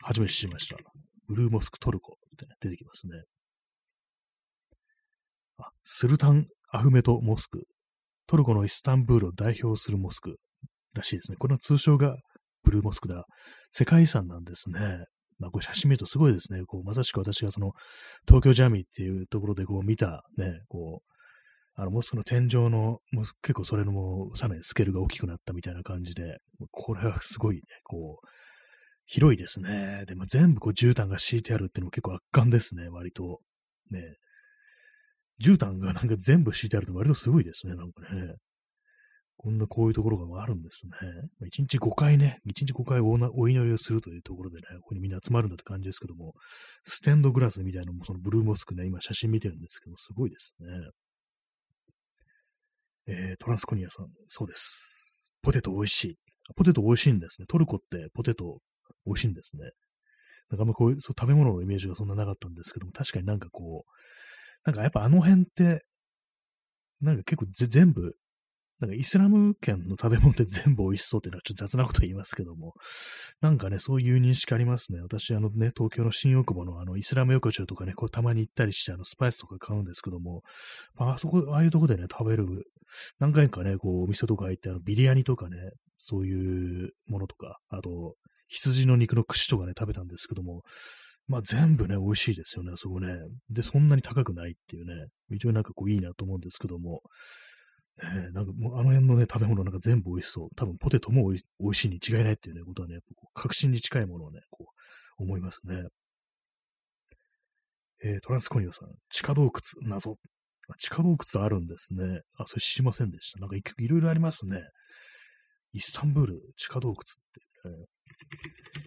[0.00, 0.76] 初めて知りました。
[1.28, 3.22] ブルーモスクトルコって、ね、出てきますね。
[5.58, 7.64] あ、スルタン・アフメト・モスク。
[8.26, 10.36] トルコのイスタンブールを代表するモスク
[10.94, 11.36] らしいですね。
[11.38, 12.16] この通称が
[12.62, 13.26] ブルーモスクだ。
[13.70, 15.04] 世界遺産なんですね。
[15.38, 16.62] まあ、これ写真見るとすごいですね。
[16.66, 17.72] こう、まさしく私がその、
[18.26, 21.12] 東京ジャミーっていうところでこう見たね、こう、
[21.74, 26.36] あの、モスクの天井の、もう結構それのもう、さらにスケールが大きくなったみたいな感じで、
[26.70, 28.26] これはすごいね、こう、
[29.06, 30.04] 広いですね。
[30.06, 33.40] でも全部こう絨毯が敷いてあるっていうのも結構圧巻ですね、割と。
[33.90, 34.00] ね。
[35.40, 38.34] 絨毯がなんか全部敷いてあると割とすごいですね、なんかね。
[39.42, 40.92] こんなこういうところがあるんですね。
[41.42, 46.34] 1日5回ね、1日5回お祈りをするというところでね、ここにみんな集まるんだって感じですけども、
[46.86, 50.68] ステンドグラスみたいなのもそのブルーモスクね、今写真見てるんですけど、すごいですね。
[53.08, 55.32] えー、トランスコニアさん、そうです。
[55.42, 56.18] ポテト美味しい。
[56.54, 57.46] ポテト美味しいんですね。
[57.48, 58.58] トルコってポテト
[59.06, 59.70] 美味しいんですね。
[60.50, 63.92] なんかあんまこういうそう食べ物のイメージがそんななかったんですけども、確かになんかこう、
[64.64, 65.84] なんかやっぱあの辺って、
[67.00, 68.14] なんか結構全部、
[68.78, 72.74] なんかイスラム圏の食べ物って全部美味しそうっていうのはちょっと雑なこと言いますけども、
[73.40, 75.00] なんかね、そういう認識ありますね。
[75.00, 80.42] 私、あのね、東京の新大久保のあのイスラム横丁とかね、こうたまに行ったりして、あのスパイスとか買うんですけども、
[80.96, 82.64] まあ、あそこ、ああいうとこでね、食べる、
[83.20, 85.56] 何回かね、こうお店とか行って、あのビリヤニとかね、
[85.98, 88.14] そういうものとか、あと、
[88.48, 90.62] 羊の肉の串とかね、食べたんですけども、
[91.28, 93.16] まあ全部ね、美味しいですよね、あそこね。
[93.50, 97.02] で、そんなに高くないっていうね、非常になんかこういいなと思うんですけども、
[98.02, 100.48] ね、なんかもうあの辺のね、食べ物なんか全部美味しそう。
[100.56, 102.98] 多分ポテトも美味しいに違いないっていうね、ことはね、
[103.34, 104.66] 確信に近いものをね、こ
[105.18, 105.84] う思いますね。
[108.04, 110.16] えー、トランスコニオさん、地下洞窟、謎。
[110.78, 112.22] 地下洞窟あるんですね。
[112.36, 113.40] あ、それ知りませんでした。
[113.40, 114.60] なんかいろいろありますね。
[115.72, 116.96] イスタンブール、地下洞窟っ
[117.32, 117.40] て、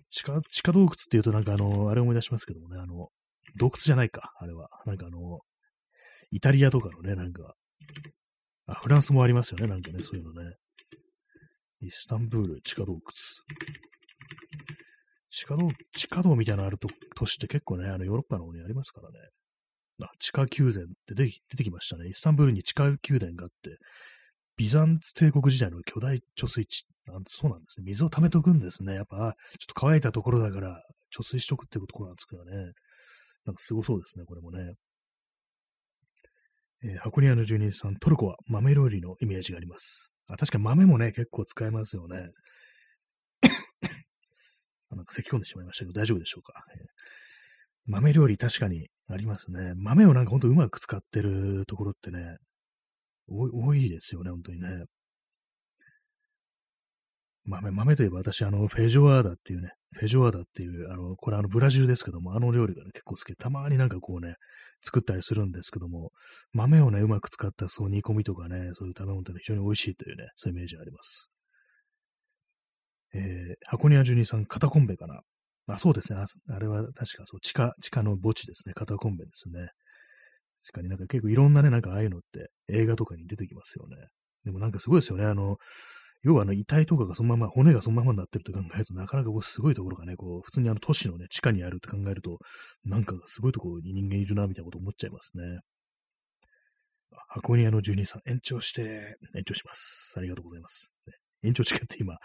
[0.09, 3.09] 地下、地下洞窟って言うとなんかあの、あれ思い出しますけどもね、あの、
[3.57, 4.69] 洞窟じゃないか、あれは。
[4.85, 5.39] なんかあの、
[6.31, 7.55] イタリアとかのね、なんか、
[8.67, 10.55] あ、フランスもありますよね、なんかね、そういうのね。
[11.81, 13.01] イスタンブール、地下洞窟。
[15.29, 19.19] 地下道、地下道みたいなのあると都市って結構ね、あのヨーロッパの方にありますからね。
[20.01, 22.07] あ、地下宮殿って出てきましたね。
[22.09, 23.77] イスタンブールに地下宮殿があって、
[24.57, 26.85] ビザンツ帝国時代の巨大貯水池。
[27.27, 27.85] そうなんですね。
[27.85, 28.95] 水を溜めとくんですね。
[28.95, 29.33] やっぱ、ちょっ
[29.67, 30.81] と乾いたところだから、
[31.15, 32.71] 貯水しとくってことなんですけどね。
[33.45, 34.73] なんかすごそうですね、これもね。
[36.83, 40.13] えー、箱庭の住人さん、トルコは豆料理のイメージがあります。
[40.27, 42.29] あ、確かに豆もね、結構使えますよね。
[44.89, 46.53] なんか咳き込んでしまいましたけど、大丈夫でしょうか。
[46.75, 46.85] えー、
[47.87, 49.73] 豆料理確かにありますね。
[49.75, 52.37] 豆をなんかほんとうまく使ってるところってね、
[53.27, 54.85] 多いですよね、本当にね。
[57.45, 64.35] 豆、豆といえば私、あの、フェジョアーダっていうね、フェジョアーダっていう、あの、これあの、ブラジルですけども、あの料理がね、結構好きで、たまになんかこうね、
[64.83, 66.11] 作ったりするんですけども、
[66.53, 71.31] 豆をね、うまく使ったそう煮込みとかね、そういう食べ物って非常に美味しいというね、そういうイメージがあります。
[73.13, 75.21] えー、箱庭ジュニさん、肩コンベかな。
[75.67, 76.19] あ、そうですね。
[76.49, 78.73] あれは確かそう、地下、地下の墓地ですね。
[78.73, 79.69] 肩コンベですね。
[80.65, 83.97] 確かになんか結構いろんなね、なんかああいうのって映画とかに出てきますよね。
[84.45, 85.25] でもなんかすごいですよね。
[85.25, 85.57] あの、
[86.23, 92.39] 要はあの遺体とかがそのまま、骨がそのままになってると考えると、なかなかこうすごいところがね、こう、普通にあの都市のね、地下にあるって考えると、
[92.83, 95.59] なんかすごいところに人間いるな、みたいなこと思っちゃいますね。
[97.27, 100.15] 箱庭の住人さん、延長して、延長します。
[100.17, 100.95] ありがとうございます。
[101.05, 102.17] ね、延長チケット今、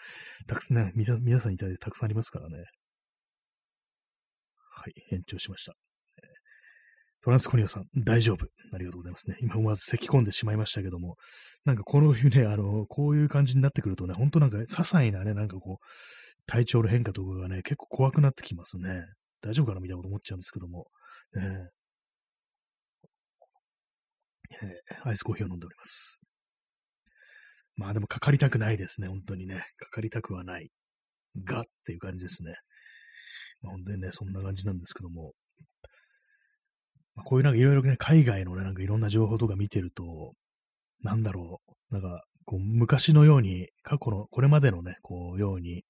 [0.47, 2.65] たくさんね、皆さんいただいてたくさんありますからね。
[4.73, 5.75] はい、延長しました。
[7.23, 8.47] トランスコニアさん、大丈夫。
[8.73, 9.37] ありがとうございますね。
[9.41, 11.17] 今思わず咳き込んでしまいましたけども、
[11.65, 15.85] なんかこの冬ね、あの、こういう感じになってくるとね、ほんとなんか、些細なね、なんかこう、
[16.47, 19.05] 体調の変化とかがね、結構怖くなってきますね。
[19.43, 20.87] 大丈夫かなみたいなこと思っちゃうんですけども。
[21.35, 21.69] ね、
[24.63, 26.21] えー、アイスコーヒーを飲んでおります。
[27.77, 29.65] まあでもかかりたくないですね、本当にね。
[29.77, 30.71] かかりたくはない。
[31.45, 32.55] がっていう感じですね。
[33.63, 35.33] まあ、本当にね、そんな感じなんですけども。
[37.25, 40.35] こういうなんかいろいろね、海外のね、なんかいろんな情報とか見てると、
[41.03, 45.85] なんだろう、なんか、こう、昔のように、過去の、これまでのね、こう、ように、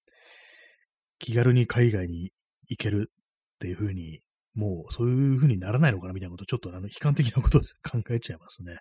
[1.19, 2.31] 気軽に海外に
[2.69, 4.21] 行けるっていうふうに、
[4.55, 8.79] もうそういうふうにならないのかなみたいなこと、ちょっとあの、悲観的なこと考えちゃいますね。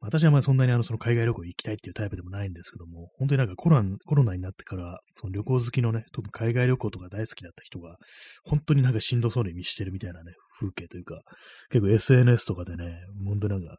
[0.00, 7.96] 私はまあそんなにあの、その海外旅行行きたいっていうタイプでもないんですけども、本当になんかコロナコロナになってから、その旅行好きのね、特に海外旅行とか大好きだった人が、
[8.42, 11.22] 本当になんかしんどそうに見してるみたいなね、風景というか、
[11.70, 13.78] 結構 SNS とかでね、本当なんか、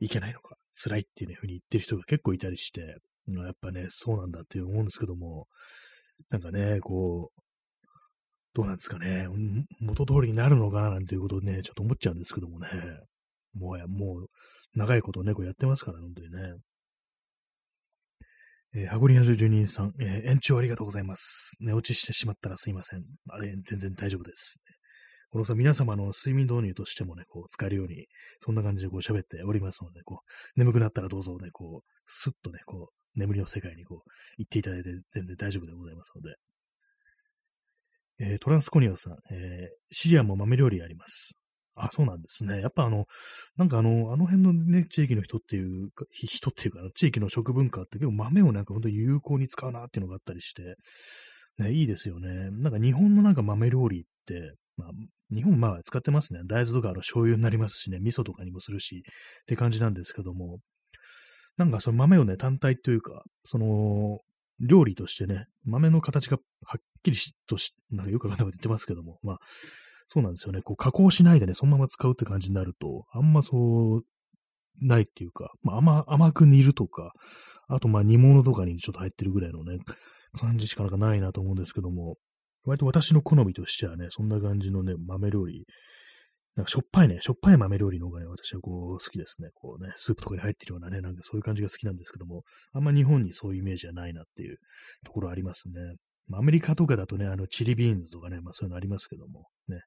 [0.00, 2.96] 行けないのか、辛いっていうね、ふうに言ってる人が結構いたりして、
[3.28, 5.46] やっぱね、そうなんだって思うんですけども、
[6.30, 7.40] なんかね、こう、
[8.54, 9.28] どうなんですかね、
[9.80, 12.68] 元通りになるのかななんていうことをね、ちょっと思っちゃうんですけどもね、
[13.54, 14.26] もうや、もう、
[14.74, 16.54] 長いことね、こうやってますから、本当にね。
[18.76, 21.56] えー、ハゴリアジュニーさん、えー、延長ありがとうございます。
[21.60, 23.04] 寝落ちしてしまったらすいません。
[23.28, 24.60] あれ、全然大丈夫です。
[25.34, 28.06] このさ、皆様の睡眠導入としてもね、こう、使えるように、
[28.38, 36.36] そんな感じでこう喋っておりますので、こう、眠くなったらどうぞね、こう、スッとね、こう、眠りの世界にこう、行っていただいて全然大丈夫でございますので。
[38.20, 41.36] えー、トランスコニアさん、えー、シリアも豆料理あります。
[41.74, 42.60] あ、そうなんですね。
[42.60, 43.06] やっぱあの、
[43.56, 50.76] なんかあの、あの辺のね、地域の人っていうか、人っていうか、地域の食文化って結構豆をなんか本当に有効に使うなっていうのがあったりして、
[51.58, 52.50] ね、いいですよね。
[52.52, 54.90] なんか日本のなんか豆料理って、まあ、
[55.32, 56.40] 日本まあ使ってますね。
[56.46, 59.04] 大豆とかあの醤油になりますしね、味噌とかにもするし、
[59.42, 60.58] って感じなんですけども、
[61.56, 64.18] なんかその豆をね、単体というか、その、
[64.60, 69.38] 料理としてね、豆の形がはっきりとし、なんかよくわかんないこと言ってますけども、まあ、
[70.06, 70.62] そうなんですよね。
[70.62, 74.02] こう加工しないでね、そのまま使うって感じになると、あんまそう、
[74.80, 77.12] ないっていうか、まあ、甘、甘く煮るとか、
[77.68, 79.78] あとまあ煮物とかにちょっと入ってるぐらいのね、
[80.38, 82.16] 感じしかなんかないなと思うんですけども、
[82.64, 85.66] 割と私の好みとしてはね、そんな感じのね、豆料理、
[86.56, 89.48] なんかしょっぱいね、しょっぱい豆料理の方がね、私はこう好きですね。
[89.54, 94.58] こうね、スープとかに入ってるようなね、なんかそういう感じが好きなんですけども、あんま日本にそういうイメージはないなっていう
[95.04, 95.74] ところありますね。
[96.32, 99.80] アメリカとかだとね、あの、チリビーンズとかね、まあそういうのありますけども、ね。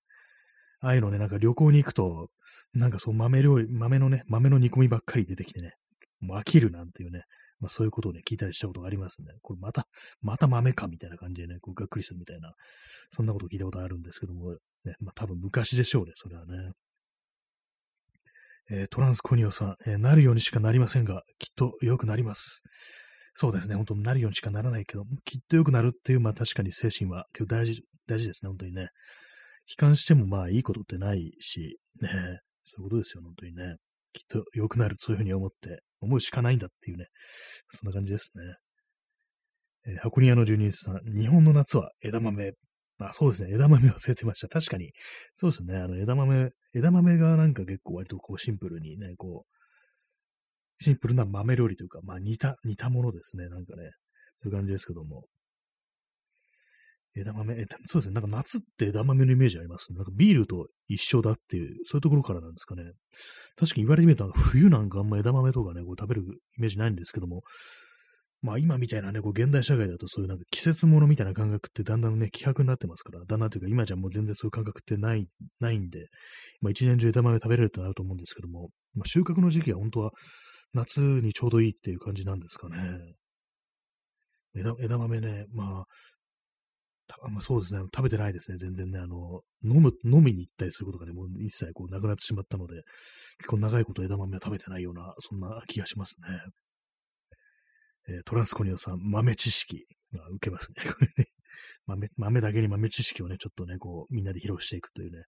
[0.79, 2.29] ああいうのね、なんか旅行に行くと、
[2.73, 5.71] なんかそう豆料理、豆のね、豆の煮込みばっかり出てきてね、
[6.19, 7.23] もう飽きるなんていうね、
[7.59, 9.27] まあそういうことをね、聞いたりしたことがありますね。
[9.41, 9.87] これまた、
[10.21, 12.53] また豆かみたいな感じでね、こうがっくりするみたいな、
[13.11, 14.51] そんなこと聞いたことあるんですけども、
[14.85, 16.71] ね、まあ多分昔でしょうね、それはね。
[18.69, 22.63] えー、トランスコニオさん、えー、なるようにしかなりませんが、きっと良くなります。
[23.33, 28.89] そうですね、本当になるようにしかならないけど、きっと良くなるっていう、まあ確かに精神は結構大事、大事ですね、本当にね。
[29.69, 32.09] 悲観してもまあいいことってないし、ね、
[32.65, 33.75] そういうことですよ、本当にね。
[34.11, 37.07] きっと良くなる、そういうふうに思って、思うしかないんだっていうね、
[37.69, 38.55] そんな感じですね。
[39.87, 42.51] えー、箱庭の住人さん、日本の夏は枝豆。
[42.99, 43.53] あ、そうですね。
[43.53, 44.47] 枝豆忘れてました。
[44.47, 44.91] 確かに。
[45.35, 45.77] そうですね。
[45.77, 53.49] あの、枝豆、枝豆がなんか結構割とこうシンプルにね、こう、シンプルな豆料理というか、まあ似た、似たものですね。
[53.49, 53.91] なんかね、
[54.35, 55.25] そういう感じですけども。
[57.19, 58.13] 枝豆、えそうですね。
[58.13, 59.97] なんか夏って枝豆のイメージあります、ね。
[59.97, 62.83] なんかビールと一緒だっていう、そういうところからなんですかね。
[63.55, 66.23] 確かに言われてみると、冬なんかあんま枝豆とかね、こう食べる
[66.57, 67.41] イメージないんですけども、
[68.41, 75.27] まあ今みたいなね、こう現代社会だとそういうなんか季節物みたいな感覚ってだんだんね、希薄になってますから、だんだんというか今じゃもう全然そういう感覚ってない、
[75.59, 76.07] ないんで、
[76.61, 80.11] まあ一年中枝豆食べれるってなると思うんですけども、まあ収穫の時期は本当は
[80.73, 82.77] 夏にちょうどいいっていう感じなんですかね。
[84.55, 85.85] 枝枝豆ね、まあ、
[87.29, 92.83] まあ、そうですね、食べてないですね、全然ね、あの、飲む、飲みに行ったりすることがね、もう一切こうなくなってしまったので、
[93.37, 96.27] 結構長いこと枝豆は食べてないような、そんな気がしますね。
[98.09, 100.75] えー、トランスコニオさん、豆知識が受けますね。
[101.87, 105.23] 豆、豆だけに豆知識をね、ちょっとね、こう、みんなで披露していくというね、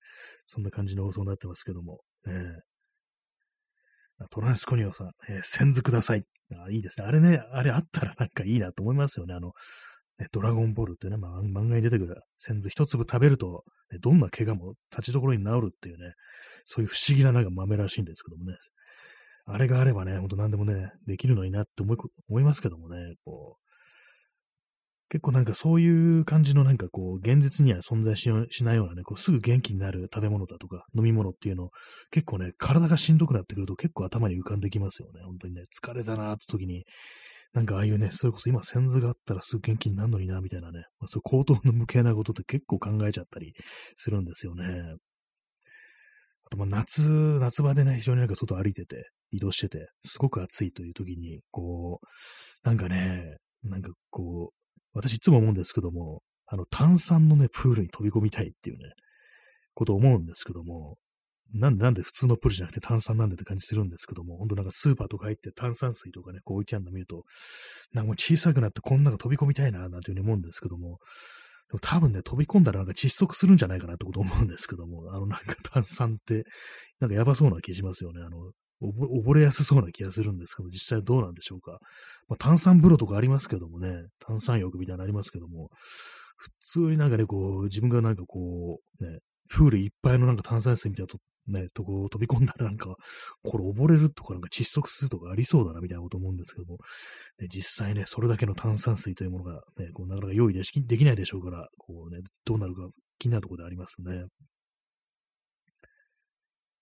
[0.46, 6.24] そんな感じの放送になってますけども、えー、トランスコニオさん、えー、先図ください。
[6.56, 7.06] あいいですね。
[7.06, 9.34] あれね、あれあったらなんかいいなと思いますよね。
[9.34, 9.54] あの、
[10.20, 16.14] ね、ドラゴンボールってね、まあ、漫画に出てくる先図一粒食べると、ね、どんな怪我も立ちどころに治るっていうね、
[16.66, 18.58] そういう不思議ななんか豆らしいんですけどもね。
[19.46, 21.98] あれがあればね、ほんと何でもね、できるのになって思い
[22.30, 23.70] 思いますけどもね、こう、
[25.10, 28.30] 結構なんかそういう感じのなんかこう、現実には存在し
[28.64, 31.70] ないようなね、こうすぐ元気になる食べ物だとか飲み物っていうの、
[32.12, 35.22] 結構ね、体がしんどくなってくると結構頭に浮かんできますよね。
[35.26, 36.86] 本当にね、疲れたなーって時に、
[37.54, 43.54] なんかああいうね、それこそ今、先図があったらすぐ元気になるのにな、みたいなね、まあ、そう口頭の無形なことって結構考えちゃったり
[43.96, 44.64] するんですよね。
[46.46, 47.02] あと、まあ夏、
[47.40, 58.94] 夏場でね、非常になんか外歩いてて、移動してて、すごく暑いという時に、こう、なんかね、なんかこう、私いつも思うんですけども、あの、炭酸のね、プールに飛び込みたいっていうね、
[59.74, 60.98] こと思うんですけども、
[61.54, 67.24] なんでなんで普通のプールじゃなくて炭酸なんでって感じするんですけども、ほんとなんかスーパーとか入って炭酸水とかね、こう置いてあるの見ると、
[67.94, 71.00] なんかもう小さくなってこんなの飛び込みたいな、なんていうふうに思うんですけども、
[71.70, 76.46] でも多分ね、飛び込んだらなんか窒息するんじゃないかなってこと思うんですけども、あのなんか炭酸って、
[77.00, 78.22] なんかやばそうな気しますよね。
[78.22, 81.80] あの、溺れやすそうな気がするんですけど、実際どうなんでしょうか。
[82.28, 85.70] まあ、炭酸風呂とかありますけどもね、炭酸浴みたいなのありますけども、
[86.38, 92.96] 普通になんかね、こう、自分がなんかこう、ね、プールいっぱいのなんか炭酸水みたいなと、ね、とこ飛び込んだらなんか、
[93.44, 96.78] これ溺れるとかなんか窒息するとかありそうだなみたいなこと思うんですけども、
[97.40, 100.64] ね、実際ね、それだけの炭酸水というものがね、こうなかなか用意で
[100.98, 104.26] きないでしょうから、こうね、どうなるか気になるところでありますね。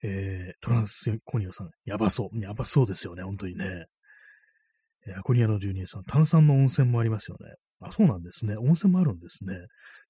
[0.03, 2.39] えー、トランスコニオさん、やばそう。
[2.39, 3.85] やばそうですよね、本当にね。
[5.07, 7.55] え、アコニアの住人さん、炭酸の温泉もありますよね。
[7.81, 8.57] あ、そうなんですね。
[8.57, 9.57] 温泉もあるんですね。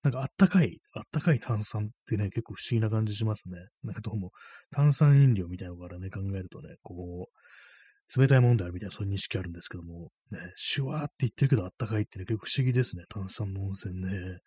[0.03, 3.57] なんかあったかい、あったかい炭酸ってね、結構不思議な感じしますね。
[3.83, 4.31] なんかどうも、
[4.71, 13.03] 炭酸飲料みたいなのからね、考えるとね、こう、冷たいもんであるみたいな、そういう認識あるんですけども、ね、シュワーって言ってるけどあったかいってね、結構不思議ですね。
[13.09, 14.39] 炭酸の温泉ね。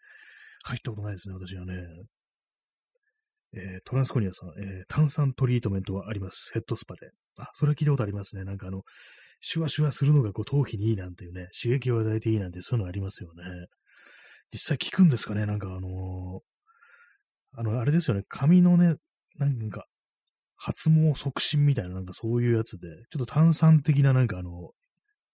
[0.63, 1.75] 入ったことないですね、私はね。
[3.53, 6.51] えー、トランスコニアさん、えー、炭酸トリートメントはあります。
[6.55, 7.11] ヘッドスパで。
[7.43, 8.45] あ、それは聞いたことありますね。
[8.45, 8.83] なんかあの、
[9.41, 13.43] シュワシュワするのがこう頭皮にいいなんていうね、刺激を与えていいなんてそういうのありますよね。
[14.53, 15.47] 実際効くんですかね？
[15.47, 18.25] なんかあのー、あの、あれですよね。
[18.29, 18.97] 髪のね、
[19.39, 19.87] なんか、
[20.57, 24.73] 発毛促進みたいななんかそういうやつで、ちょっと炭酸的ななんかあの、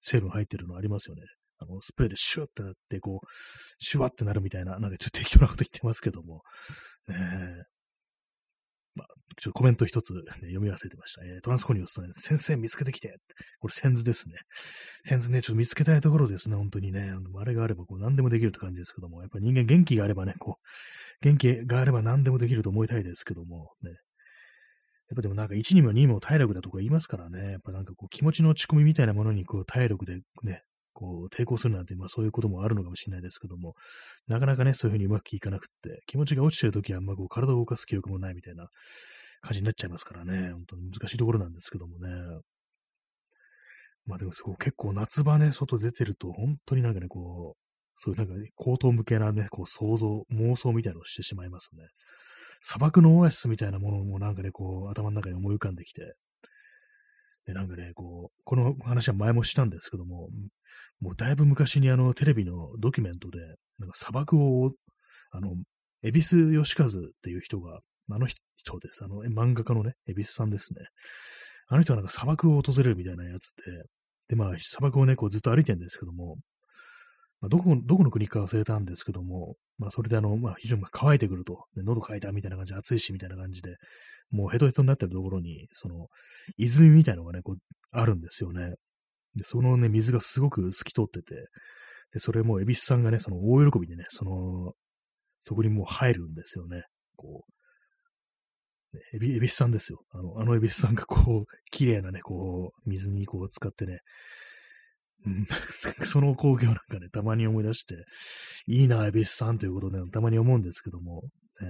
[0.00, 1.22] 成分入ってるのありますよね。
[1.58, 3.26] あの、スプレーでシュッってなって、こう、
[3.78, 6.42] シュワってなるみたいな、なんかちょっと適当なこと言ってますけども、
[7.08, 7.16] ね
[8.96, 9.06] まあ、
[9.38, 11.22] ちょっとコメント一つ、ね、読み忘れてました。
[11.24, 13.16] えー、トランスコニオスさん、先生見つけてきて。
[13.60, 14.36] これ、センズですね。
[15.04, 17.12] センズね、ちょっと見つけたいところですね、本当にね。
[17.38, 23.90] あれがあれば、こう、何でもできるって感じですけども、やっぱ人間元気があればね、こう、元気があれば何でもできると思いたいですけども、ね。
[25.08, 30.62] やっぱでもなんか1にも2にも体力だとか言いますからね、やっぱなんかこう気持ちの落ち込みみたいなものにこう体力でね、
[30.96, 33.74] こう、抵抗するなんて、まあそういうこともあるのかもしれないですけども、
[34.26, 38.68] なかなかね、そういうふうにうまくいかなくって、気持ちが落ちてるときはあんまこう体を動かす気力もないみたいな
[39.42, 42.08] 感じになっちゃいますからね、本当に難しいところなんですけどもね。
[44.06, 47.60] まあでもそう、結構夏場ね、外出てると、本当になんかね、こう、
[47.98, 51.84] そういうなんか、ね、口頭向けなね、こう想像、妄想みたいなのをしてしまいますね。
[52.62, 56.14] 砂漠のオアシスみたいなものもなんかね、こう、頭の中に思い浮かんできて、
[57.46, 60.28] で、なんかね、こう、この話は前もしたんですけども、
[61.00, 63.38] もうだいぶ昔にあの、テレビのドキュメントで、
[63.78, 64.72] なんか砂漠を、
[65.30, 65.54] あの、
[66.02, 66.90] 恵比寿義和っ
[67.22, 67.80] ていう人が、
[68.12, 69.04] あの人です。
[69.04, 70.80] あの、漫画家のね、恵比寿さんですね。
[71.68, 73.82] あの人はなんか砂漠を訪れるみたいなやつで、
[74.28, 76.36] で、まあ、砂漠をね、こうずっと歩いてるんですけども、
[77.40, 83.76] まあ、どこ、どこの国か忘れたんですけども、まあ、それであの、まあ、非常に乾いてくると、喉乾いたみたいな感じ、暑いしみたいな感じで、
[84.30, 86.08] もうヘトヘトになってるところに、その、
[86.56, 87.56] 泉みたいのがね、こう、
[87.92, 88.74] あるんですよね。
[89.34, 91.34] で、そのね、水がすごく透き通ってて、
[92.12, 94.72] で、それも、恵比寿さんがね、その、大喜びでね、その、
[95.40, 96.82] そこにもう入るんですよね。
[97.16, 97.44] こ
[98.92, 100.00] う、ね、エビ、エビスさんですよ。
[100.10, 104.00] あの、あのエビスさんがこう、綺麗なね、こう、水にこう使ってね、
[106.04, 107.96] その光景をなんかね、たまに思い出して、
[108.66, 111.22] いいな、エビスさんということで、たまに思うんですけども、
[111.60, 111.66] えー、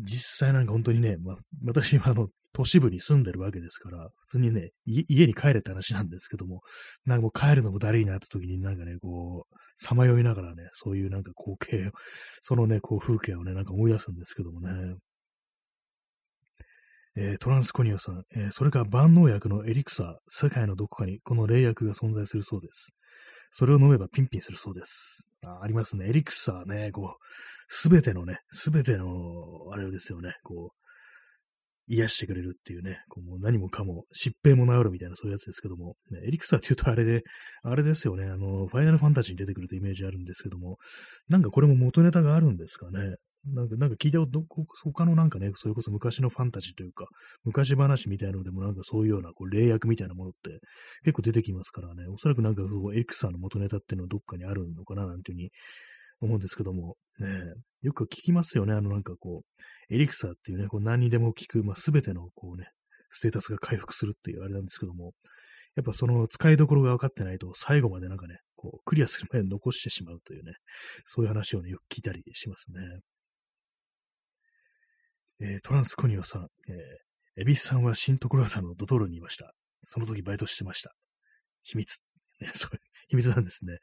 [0.00, 6.62] 実際なんか本当にね、まあ、私はあの、都市部に住んでるわけですから、普通にね、家に帰れって話なんですけども、
[7.04, 11.90] なんかもう帰るのもだるいなって時になんかね、こう、さまよいながらね、そういうなんか光景を、
[12.40, 14.96] そのね、こう風景をね、なんか思い出すんですけどもね。
[17.16, 22.94] えー、トランスコニオさん、えー、それか万能薬のエリクサー、世界のどこかにこの霊薬が存在するそうです。
[23.52, 25.34] それを飲めばピンピンするそうです。
[25.44, 26.08] あありますね。
[26.08, 27.24] エリクサーね、こう、
[27.68, 29.06] すべてのね、すべての、
[29.72, 30.80] あれですよね、こう、
[31.88, 37.22] 癒してくれるっていうね、こうもう何もかも、疾病も治るみたいなそういうやつですけども、ね、エリクサーって言うとあれで、
[37.64, 40.78] あれですよね、あの、ファイナルファンタジーに出てくるとイメージあるんですけども、
[41.28, 43.16] なんかこれも元ネタがあるんですかね。
[43.46, 44.44] なんか、なんか聞いたこと、
[44.84, 47.06] 他のなんかね、それこそ昔のファンタジーというか、
[47.44, 50.60] 昔話みたいなのでもなんかそういうようなこう霊薬みたいなものって
[51.04, 52.62] 結構出てきますからね、おそらくなんか
[52.94, 55.50] エリクサーの元ネタっていうのはどっかにあるのかななんていうふうに
[56.20, 57.28] 思うんですけども、ね、
[57.82, 59.42] よく聞きますよね、あのなんかこ
[59.90, 62.68] う、エリクサーっていうね、こう何にでも聞く、まあ、全てのこうね、
[63.08, 65.12] ステータスが回復するっていうあれなんですけども、
[65.76, 70.52] やっぱその使いどころが分かってないと、最後までなんかね、こう、クリアする前に残してしまうというね、
[71.04, 72.80] そういう話をね、よく聞いたりしますね。
[75.42, 79.54] えー、トランスコニオさん、えー、エビスさんは新所さんのドトールにいました。
[79.82, 80.92] その時バイトしてました。
[81.62, 82.04] 秘密。
[82.40, 82.78] ね、 そう
[83.08, 83.78] 秘密なんですね。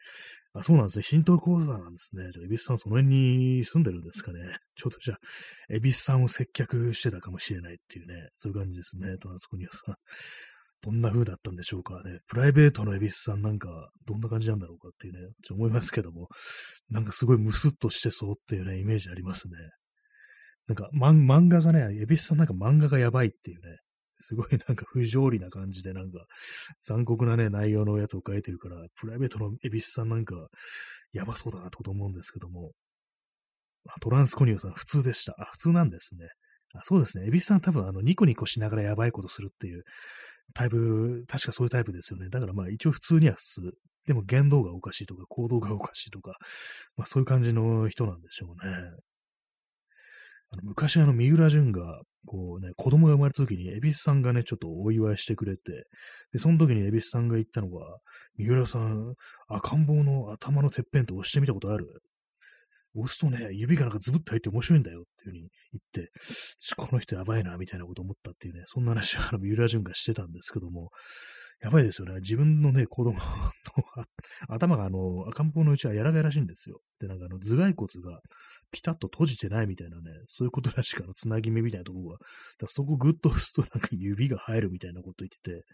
[0.53, 1.03] あ、そうなんですね。
[1.03, 2.29] 新所講座なんですね。
[2.31, 4.39] じゃあ、エビスさんその辺に住んでるんですかね。
[4.75, 5.19] ちょっとじゃあ、
[5.69, 9.17] エビスさんを接客してたかもしれないっていうね、そういう感じですね。
[9.17, 9.95] トランスコニオさん。
[10.81, 12.19] どんな風だったんでしょうかね。
[12.27, 16.29] プライベートのエビスさんなんか、どんな感じなんだろうかっていうね、ちょっと思いますけども、
[16.89, 19.57] なんかすごいムスッとしてそうっていうね、イメージありますね。
[20.67, 23.77] なんか、漫画がね、エビスさんなんか漫画がやばいっていうね、
[24.19, 26.25] すごいなんか不条理な感じで、なんか
[26.81, 30.35] 残酷なね、内容のやつを書いてるから、プライベートのエビスさんなんか
[31.13, 32.71] やばそうだなってこと思うんですけども、
[34.01, 35.35] トランスコニオさん普通でした。
[35.39, 36.27] あ、普通なんですね。
[36.75, 37.25] あそうですね。
[37.27, 39.83] エビスさん多分あのニコニコしながらやばいことするっていう
[40.53, 42.29] タイプ、確かそういうタイプですよね。
[42.29, 43.61] だからまあ一応普通には普通。
[44.05, 46.37] でも言動がおかしいとか行動がおかしいとか、
[46.95, 48.73] まあそういう感じの人なんでしょうね。
[50.51, 55.87] あの昔あの、三浦淳が、こうね、子供が生まれた時に、恵比寿さんがね、ちょっとお祝いしてくれて、
[56.33, 57.99] で、その時に恵比寿さんが言ったのが、
[58.37, 59.15] 三浦さん、
[59.47, 61.87] 赤ん坊の頭のてっぺんって押してみたことある？
[62.95, 66.11] 押すとね、指がなんかズブッと入って面白いんだよっていう風に言って、
[66.75, 70.89] この人やばいな、みたいなこと思ったっていうね、そんな話をあの三浦淳がしてたんですけども、
[71.59, 72.19] やばいですよね。
[72.21, 73.19] 自分のね、子供の
[74.47, 76.81] 頭があの、赤ん坊のうちは柔らかいらしいんですよ。
[76.99, 78.19] で、なんかあの、頭蓋骨が
[78.71, 82.17] ピタッと閉じてないみたいなね、そういうことらしく、あの、つなぎ目みたいなところが、
[82.59, 85.65] だそこグッと押すとなんか指が入るみたいなこと言ってて、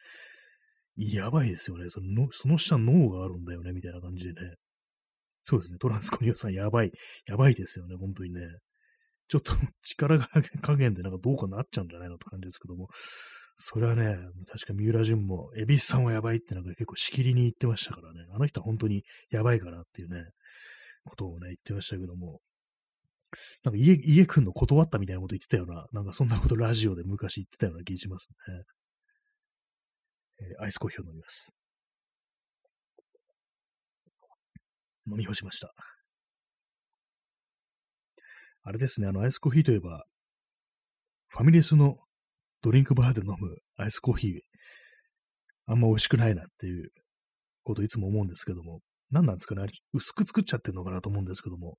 [0.96, 1.90] やばいですよね。
[1.90, 4.56] そのその下脳があるんだよね、みたいな感じでね。
[5.44, 5.78] そうですね。
[5.80, 6.92] トランスコニオさん、やばい。
[7.28, 8.42] やばいですよね、本当にね。
[9.28, 10.30] ちょっと力が
[10.62, 12.88] 加減でなんかどうかなっちゃうんじゃないのって感じですけども。
[13.58, 18.26] それはね、確か三浦淳も、エビスさんはやばいってなんか結構しきりに言ってましたからね。
[18.34, 20.26] あの人は本当にやばいからっていうね、
[21.06, 22.40] ことをね、言ってましたけども。
[23.64, 28.64] なんか家、家くんの断ったみたいなこと言ってたような、なんかそんなことラジオで昔言ってたような気がしますね。
[30.40, 31.52] えー、アイスコーヒーを飲みます。
[35.08, 35.74] 飲み干しました。
[38.66, 40.06] あれですね、あの、アイスコーヒーといえば、
[41.28, 41.98] ファミレスの
[42.64, 44.40] ドリンクバーで飲むアイスコーヒー、
[45.66, 46.90] あんま美味しくないなっていう
[47.64, 48.80] こといつも思うんですけども、
[49.12, 49.68] 何なんですかね？
[49.94, 51.78] 薄く作っちゃってるのかなと思うんですけども、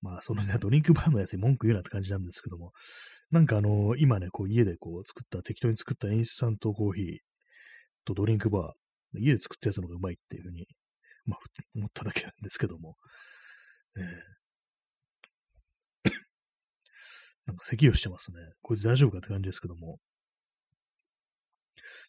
[0.00, 2.72] まあ、そのね、ドリンクバーのやつに文句言うなって感じなんですけども、
[3.30, 7.18] なんかあの、今ね、こう家でこう作った、適当に作ったインスタントコーヒー
[8.04, 10.66] とドリンクバー、家で作ったやつの方がうまいっていうふうに、
[11.24, 11.38] まあ、
[11.74, 12.96] 思っただけなんですけども、
[13.96, 14.04] ね、
[17.46, 18.38] なんか咳をしてますね。
[18.62, 19.98] こいつ大丈夫かって感じですけども。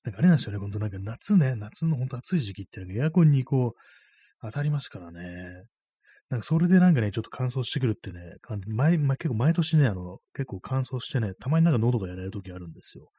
[0.03, 3.79] なんかあれなんですよね、ほんとなんか夏ね、夏のほんと暑い時期ってエアコンにこう、
[4.41, 5.65] 当たりますからね。
[6.29, 8.19] なんかそれでなんかね、ちょっと乾燥してくるってね、
[8.67, 13.09] 前、まあ、結構毎年ね、あの、結構乾燥してね、たまになんか喉がやられる時あるんですよ。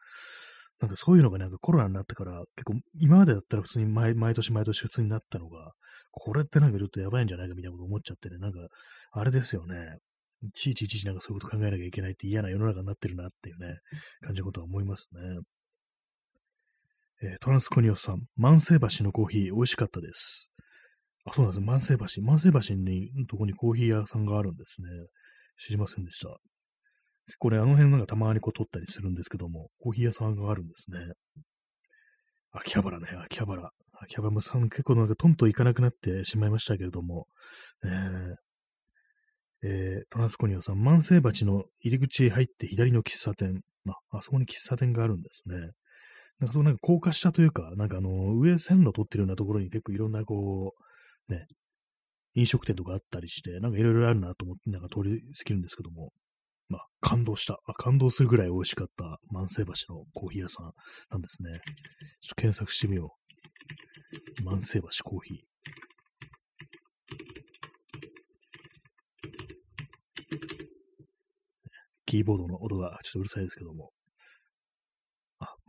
[0.81, 5.73] なんかそういうのがなんかコロナになってから、結構今までだったら普通に毎年毎年普通になったのが、
[6.13, 8.59] これってなんかちょっとやばいんじゃないかみたいなこと思っちゃってね、なんか、
[9.13, 9.99] あれですよね。
[10.43, 13.81] いちいちいちいちなんかそういうこと考えなきゃいけないって嫌な世の中になってるなっていうね、
[14.23, 15.21] 感じのことは思いますね。
[17.23, 20.51] えー、トランスコニオさん、万世橋のコーヒー美味しかったです。
[21.27, 21.61] あ、そうなんです。
[21.61, 22.23] 万世橋。
[22.23, 24.89] 万世橋に、とこにコーヒー屋さんがあるんですね。
[25.59, 26.29] 知りませんでした。
[27.27, 30.99] 結構ね、あの辺なんかたまにこう撮ったりするんですけども、コーヒー屋さんがあるんですね。
[32.53, 33.71] 秋葉原ね、秋葉原。
[34.01, 37.27] 秋葉原さん結構なんかトンと行かなくなってしまいましたけれども、
[37.85, 38.35] えー
[39.63, 43.61] えー、トランスコニオさん、万世鉢の入り口へ入って左の喫茶店。
[43.87, 45.73] あ、あそこに喫茶店があるんですね。
[46.41, 50.75] なんかそうなんか高架下というか、なんかあの、上線路通ってるようなところに結構いろんなこ
[51.29, 51.47] う、ね、
[52.35, 56.13] 飲食店とかあったりして、なんかいろいろあるなと思って、なんか通り過ぎるんですけども、
[56.69, 57.59] まあ、感動した。
[57.67, 60.73] あ、感動するぐらい美味しかった万世橋のコーヒー屋さん
[61.11, 61.51] なんですね。
[61.53, 61.61] ちょっ
[62.31, 63.17] と検索してみよ
[64.41, 64.45] う。
[64.45, 65.37] 万世橋コーヒー。
[72.07, 73.91] キーボードの音がちょっとうるさいですけども。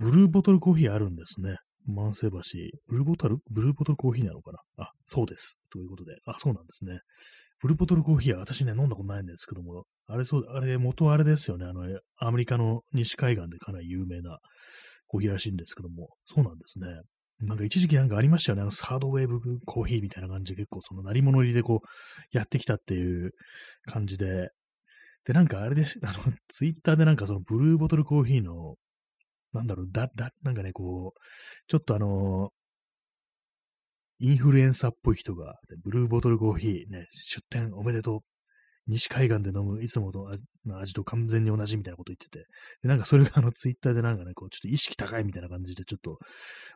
[0.02, 1.58] ブルーボトルコーヒーあるんですね。
[1.86, 2.40] 万世橋。
[2.88, 3.38] ブルーボトル？
[3.52, 4.86] ブルーボトルコーヒーなのかな？
[4.86, 5.60] あ、そうです。
[5.72, 6.16] ということで。
[6.26, 7.02] あ、そうなんですね。
[7.62, 11.66] ブルーボトルコーヒーは私ね、飲んだことないんですけども、あれそう、あれ、元あれですよね。
[11.68, 11.84] あの、
[12.18, 14.40] アメリカの西海岸でかなり有名な
[15.06, 16.88] コーヒーらしいんですけども、そうなんですね。
[17.42, 18.64] なんか一時期なんかありましたよね。
[18.64, 21.88] あの、サードウェーブコーヒーみたいな感じで結構その鳴り物入りでこう、
[22.36, 23.34] やってきたっていう
[23.86, 24.50] 感じで。
[25.26, 28.76] で、なんかあれで、あの、ツイッターでなんかそのブルーボトルコーヒーの、
[29.54, 31.20] なんだろう、だ、だ、なんかね、こう、
[31.68, 32.52] ちょっとあの、
[34.20, 38.20] インフルエンサーっぽい人が、ブルーボトルコーヒーね、出店おめでとう。
[38.88, 42.48] 西海岸で飲むいつもの味と完全に同じみたいなこと言ってて、
[42.82, 46.18] でなんかそれがあのツイッターでなんかね、こうちょっと意識高いみたいな感じでちょっと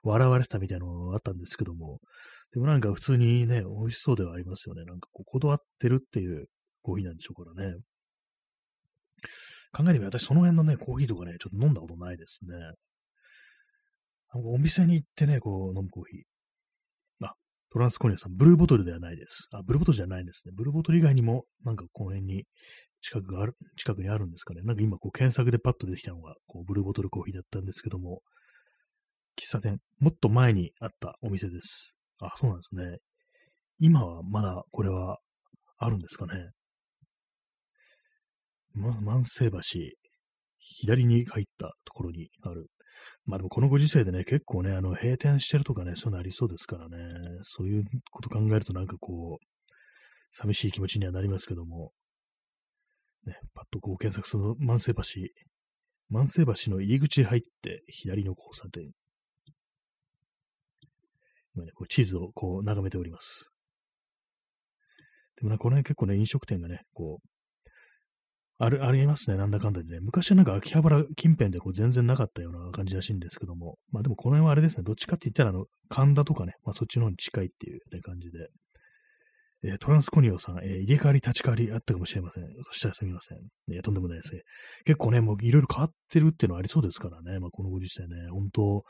[0.04, 2.00] 笑われてたみたいなのがあったんですけども、
[2.54, 4.86] でもなんか普通にね、美味しそうではありますよね。
[4.86, 6.46] なんかこう断ってるっていう
[6.84, 7.76] コーヒーなんでしょうからね。
[9.76, 12.56] 考えてみれば私その辺のね、コーヒーとかね、ちょっと飲んだことないですね。
[14.34, 16.22] お店に行ってね、こう飲むコーヒー。
[17.26, 17.34] あ
[17.72, 19.50] トランスコニアさん、ブルーボトルではないです。
[19.52, 20.54] あ、ブルーボトルじゃないんですね。
[20.56, 22.46] ブルーボトル以外にも、なんかこの辺に
[23.02, 24.62] 近くがある、近くにあるんですかね。
[24.62, 28.22] なんか今こう検索でパッと出てきたのが、こうブルーボトルコーヒーだったんですけども、
[29.38, 31.96] 喫茶店、もっと前にあったお店です。
[32.20, 32.98] あ、そうなんですね。
[33.80, 35.20] 今はまだこれは
[35.78, 36.52] あるんですかね。
[38.76, 39.60] ま、万世橋、
[40.58, 42.70] 左に入ったところにある
[43.26, 46.98] まあでもこのご時世でね、結構ね、あの、閉店してるとかね、そういうのありそうですからね、
[47.44, 49.46] そういうこと考えるとなんかこう、
[50.32, 51.92] 寂しい気持ちにはなりますけども、
[53.26, 55.02] ね、パッとこう検索すると万世橋、
[56.10, 58.92] 万世橋の入り口入って左の交差点。
[61.56, 63.52] 今ね、こう地図をこう眺めております。
[65.38, 67.28] でもね、この辺結構ね、飲食店がね、こう、
[68.58, 69.38] ある、ありますね。
[69.38, 70.00] なんだかんだでね。
[70.00, 73.78] 昔はなんか秋葉原近辺でこう全然なかったような感じらしいんですけども。
[73.92, 74.84] まあでもこの辺はあれですね。
[74.84, 78.48] どっちかって言ったらあの、神田とかね、まあそっちの方に近いっていう、ね、感じで。
[79.66, 82.44] えー、トランスコニオさん、えー、入れ替わり立ち替わりあったかもしれません。
[82.62, 83.40] そしたらすみません。
[83.74, 84.42] えー、とんでもないですね。
[84.86, 87.40] 結構ね、もういろいろ変わってるっていうのはありそうですからね。
[87.40, 88.84] まあこのご時世ね、本当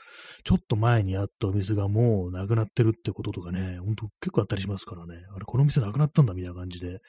[0.43, 5.15] ちょっと前にあったお店がもうなくなってるってこととかね、本当結構あったりしますからね。
[5.33, 6.99] あれ、この店なくなったんだみたいな感じで、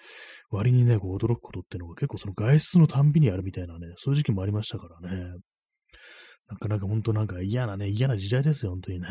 [0.51, 5.25] 割にね、こう驚くことっていうのが結構その外出のたんびにあるみたいなね、そういう時期もありましたからね。
[6.49, 9.09] なかなか本当なんか嫌なね、嫌な時代ですよ、本当にね。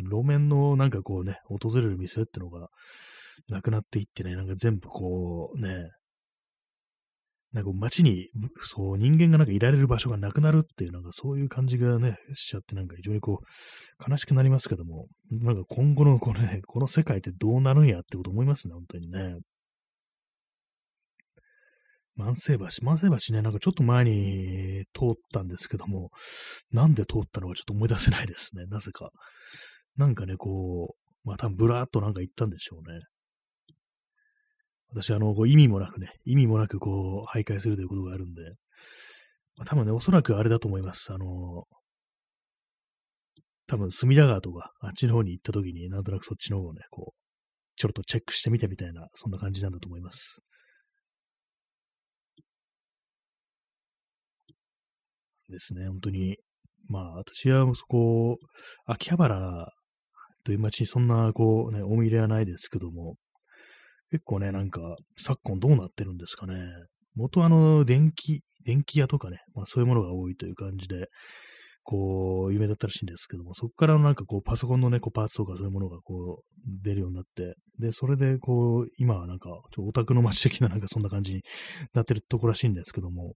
[0.00, 2.68] 路面のなんかこうね、訪れる店ってのが、
[3.48, 5.90] なくなっていってね、なんか全部こうね、
[7.54, 8.30] なんか街に、
[8.66, 19.36] そう、人間がなんかいられる場所がなくなるっていう、なんかそういう感じがね、しちゃって、なんか非常にこう、悲しくなりますけども、なんか今後のこのね、この世界ってどうなるんやってこと思いますね、本当にね。
[22.16, 26.10] 万世橋、万世橋ね、なんかちょっと前に通ったんですけども、
[26.72, 29.10] なんで通ったのかちょっと思い出せないですね、なぜか。
[29.96, 33.00] なんかね、こう、まあ多分ブラーっとなんか行ったんでしょうね。
[34.94, 38.42] 私、あの、こう意味もなくね、意味もなくこう、徘徊するということがあるんで、
[39.56, 41.12] まあ、多分ね、おそらくあれだと思います。
[41.12, 41.64] あの、
[43.66, 47.20] 多分隅田川とか、あっちの方に行った時に、なんとなくそっちの方をね、こう、
[47.76, 50.42] ちょろっとチェックしてみてみたいな、そんな感じなんだと思います。
[55.48, 56.36] ですね、本当に。
[56.88, 58.36] まあ、私はそこ、
[58.86, 59.68] 秋葉原
[60.44, 63.16] という街にそんな、こうね、思い入れはないですけども、
[64.14, 66.54] 結構ね、なんか、昨今どうなってるんですかね。
[67.16, 71.08] 元あの、電気、電気屋とかね、まあそういうものが多いという感じで、
[71.82, 81.42] こう、有名だったらしいんですけども、そこからなんかこう、パソコンのね、こう、パーツとかそういうものがこう、出るようになって、で、それでこう、今はなんか、ちょオタクの街的ななんかそんな感じに
[81.92, 83.34] なってるとこらしいんですけども、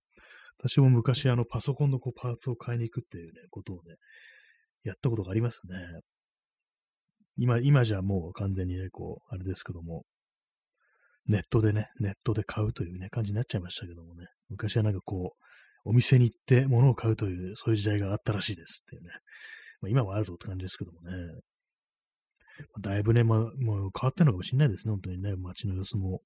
[0.59, 3.97] 私も昔あの、パソコンのこう、パーツを買いに行くっていうね、ことをね、
[4.85, 5.77] やったことがありますね。
[7.37, 10.05] 今、今じゃもう完全にね、こう、あれですけども、
[11.29, 19.11] ネットでね、ネットで買うというね、感じになっちゃいましたけどもね、昔はなんかこう、お店に行って物を買うという、そういう時代があったらしいですっていうね。
[19.81, 21.41] まあ、今はあるぞって感じですけどもね。
[22.81, 26.21] だいぶね、まあ、もう変わったのかもしれないですね、本当にね、街の様子も。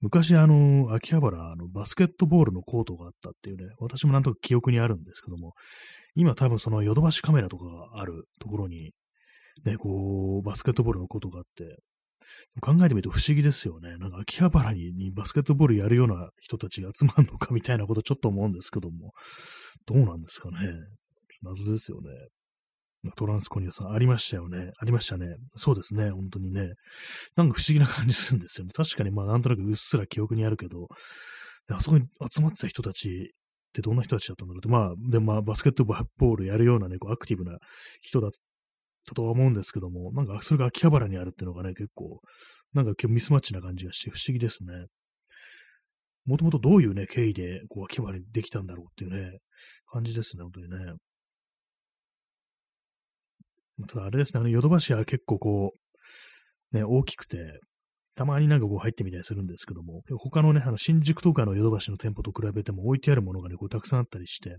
[0.00, 5.54] 昔、あの、秋葉原、あの、バスケットボールのコートがあったっていうね、私もなんとか記憶にあるんですけども、
[6.14, 8.92] 今多分そのヨドバシカメラとかがあるところに、
[9.64, 11.78] ね、こう、バスケットボールのコートがあって、
[12.60, 13.96] 考えてみると不思議ですよね。
[13.98, 19.12] なんか秋葉原にバスケットボールやるような人たちが集まるのかみたいなことちょっと思うんですけども、
[19.86, 20.72] どうなんですかね。
[21.42, 22.10] 謎ですよね。
[23.16, 24.70] トランスコニアさん、ありましたよね。
[24.80, 25.36] ありましたね。
[25.56, 26.10] そうですね。
[26.10, 26.72] 本当にね。
[27.36, 28.72] なんか不思議な感じするんですよね。
[28.74, 30.88] 確かに、まあ、なんとなくうっすら記憶にあるけど、
[31.70, 37.58] あそこに集まってた人たちってどんな人たちだったんだろうって、まあ、で、まあ、バスケットボールやるようなね、こうアクティブな
[38.00, 38.30] 人だっ
[39.06, 42.20] たとは思うんですけども、なんかそれが秋葉原にあるっていうのがね、結構、
[42.74, 44.86] なんか今日ミスマッチな感じがして不思議ですね。
[46.26, 49.38] もともとどういうね、経緯で、こう、秋葉原にできたんだろうっていうね、
[49.90, 50.94] 感じですね、本当にね。
[53.88, 55.72] ただあれですね、あの、ヨドバシは結構こ
[56.72, 57.60] う、ね、大きくて、
[58.16, 64.56] たまになんかこう入ってみたりするんですけども、他のね、あの、新宿とかのヨドバシの店舗と比べても置いてあるものがね、こうたくさんあったりして、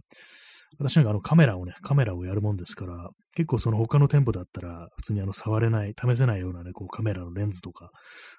[0.79, 7.89] 私なんかあのカメラをね、カメラをやるもんですから、結構その他の店舗だったら、普通にあの触れない、試せないようなね、こうカメラのレンズとか、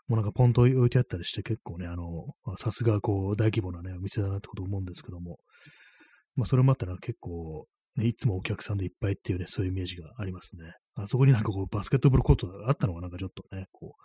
[0.06, 2.04] もうなんかポンと置いてあったりして、結構ね、あの、
[2.56, 5.38] さすがこう大規模なね、お店だなってこと思うんですけども、
[6.36, 7.66] まあそれもあったら結構、
[7.96, 10.72] ね、いつもお客さんでいっぱいっていうね、そういうイメージがありますね。
[10.94, 14.02] あそこになんかこう、バスケットボールコートがあったのがなんかちょっとね、こう、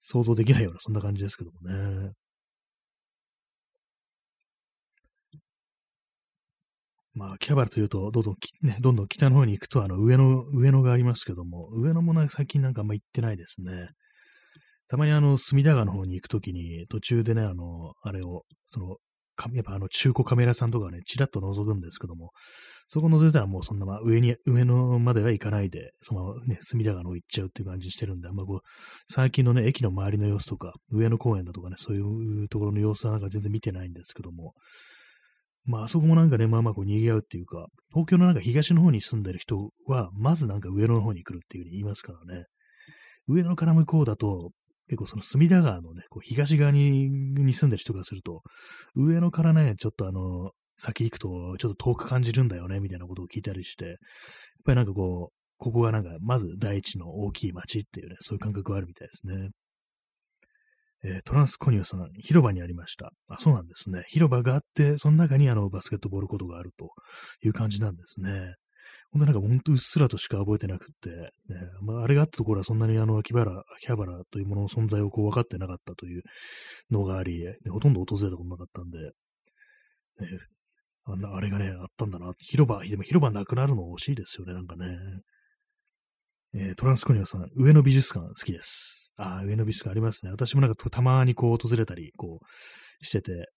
[0.00, 2.12] 想像できないような、そんな感じですけどもね。
[7.14, 13.88] まあ、秋葉原というと、どうぞ、ね、どんどん北の方に行くと、あの、上野、上野がありますけども、上野もね、最近なんかあんま行ってないですね。
[14.88, 18.96] たまにあの、隅田川の方に行くときに、途中でね、あの、あれを、その、
[19.54, 22.30] やっぱあの中古カメラさんとかね、ちらっと覗くんですけども、
[22.88, 28.60] そこ覗いたらもうそんな、ま上に、上のまでは行かないで、そのね、隅田川の行っちゃうっていう感じしてるんで、あんまこう、
[29.10, 32.00] 最近のね、駅の周りの様子とか、上野公園だとかね、そうい
[32.44, 34.54] うところの様子はなんか全然見てないんですけども、
[35.64, 42.44] まああそこもなんかね、まあまあこう賑わうっていうか、東京のなんか東の方に住んでる人は、まずなんか上野の方に来るっていうふうに言いますからね。
[43.28, 44.50] 上野から向こうだと、
[44.88, 48.42] 結構その隅田川のね、こう東側にに住んでる人がすると、
[48.96, 53.96] 上野からね、ちょっとあの、先行くとちょっと遠く感じるんだよね、みたいなことを聞いたりして、やっ
[54.64, 59.50] ぱりなんかこう、ここがなんか、まず第一の大きい街っていうね、そういう感覚があるみたいですね。
[61.02, 63.12] えー、トランスコニオさん、広場にありました。
[63.28, 64.04] あ、そうなんですね。
[64.08, 66.90] 広場があって、その中にあのバスケットボールコートがあると
[67.42, 68.54] いう感じなんですね。
[69.12, 71.28] ほんとなんかほんとうっすらとしか覚えてなくて、ね、
[71.82, 76.22] まあ、あれがあったところはそんなにあの秋原、秋葉原というものの存在をこう分かってなかったという
[76.90, 79.12] のがあり、ね、ほとんど訪れたことなかったんで、ね、
[81.04, 82.32] あんな、あれがね、あったんだな。
[82.38, 84.96] 広場、でも広場なくなるの惜しいですよね、なんかね。
[86.52, 89.09] えー、トランスコニアさん、上野美術館好きです。
[89.16, 90.30] ああ、上野美術館ありますね。
[90.30, 93.48] 私もなんかたまにこう訪れたり、こうしてて、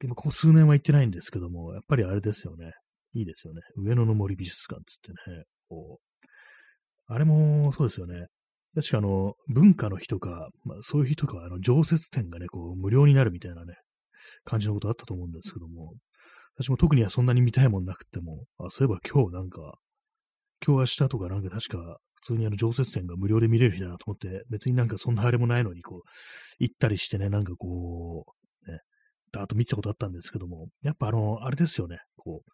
[0.00, 2.72] でもここ数年は行ってないんですけども、やっぱりあれですよね。
[3.14, 3.60] いいですよね。
[3.76, 6.32] 上野の森美術館つってね、こう、
[7.06, 8.26] あれもそうですよね。
[8.74, 13.74] 確かあの、文化の日とか、まあ、そういう日とか、あの、常設展がね、こう、無料になるみたいなね、
[14.44, 15.92] 感じのことあったと思うんですけども、
[16.56, 19.74] 私も特にはそんなに見たいもんなくても、あ、そういえば今日なんか、
[20.64, 26.02] 今日明日とかなんか確か、普通にあの常設展が無料で見れる日だなと思って、別になんかそんなあれもないのに、こう、
[26.58, 28.24] 行ったりしてね、なんかこ
[28.66, 28.78] う、ね、
[29.32, 32.50] だーっと見てたことあったんですけども、やっぱあの、あれですよね、こう、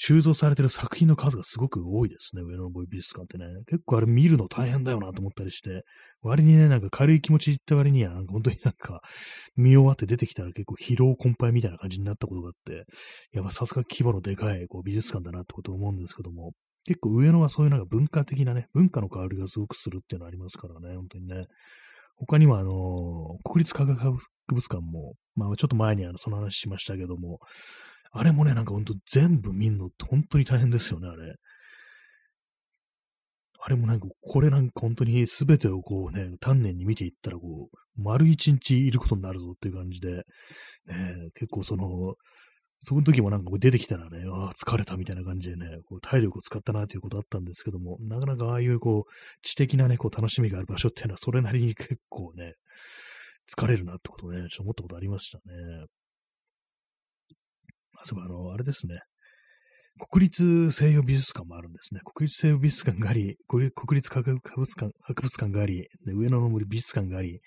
[0.00, 3.46] 収蔵されてる作品の数がすごく多いですね、上野の美術館ってね。
[3.66, 5.82] 結構あれ見るの大変だよなと思ったりして、
[6.22, 9.00] 割にね、なんか軽い気持ち言った割には、なんか本当になんか、
[9.56, 12.84] 見終わって出てきたら結構疲労困憊みたいな感じになったことがあって、
[13.32, 16.52] やっぱさすが規模のでかいこう美術館だなってことを思うんですけども、
[16.88, 21.44] 結構上野はそういうなんか文化的なね、文化の香りがすごくするっていうのありますからね、本当にね。
[22.16, 24.18] 他には、あの国立科学博
[24.48, 27.40] 物館も、まあ、ちょっと前にあの、その話しましたけども、
[28.10, 31.34] あれもね、なんかほんと全部見んのって本当に大変ですよね、あれ。
[33.60, 40.24] あれもなんか、これなんか本当に全てをこうね、丹念に見ていったら、こう、丸一日いることになるぞっていう感じで、
[40.86, 42.14] ね、結構その、
[42.80, 49.12] その時もなんか出てきたらね、ああ、疲れたみたいな感じでね、こう体力を使ったなということあったんですけども、なかなかああいうこう、
[49.42, 52.54] 知的なね、こう楽しみがある場所っていうのはそれなりに結構ね、
[53.52, 55.42] 疲れるなってことをね、ちょっと思ったことありましたね。
[58.00, 59.00] あそう、あの、あれですね。
[60.10, 62.00] 国立西洋美術館もあるんですね。
[62.04, 67.40] 国立西洋美術館があり、国立科学博物館博物館があり、で上野の森美術館があり、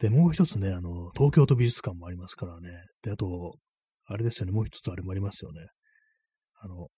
[0.00, 2.70] で、もう一つね、あの、東京都美術館もありますからね。
[3.02, 3.54] で、あと、
[4.06, 5.66] あれですよね、もう一つあれもありますよね。
[6.60, 6.88] あの、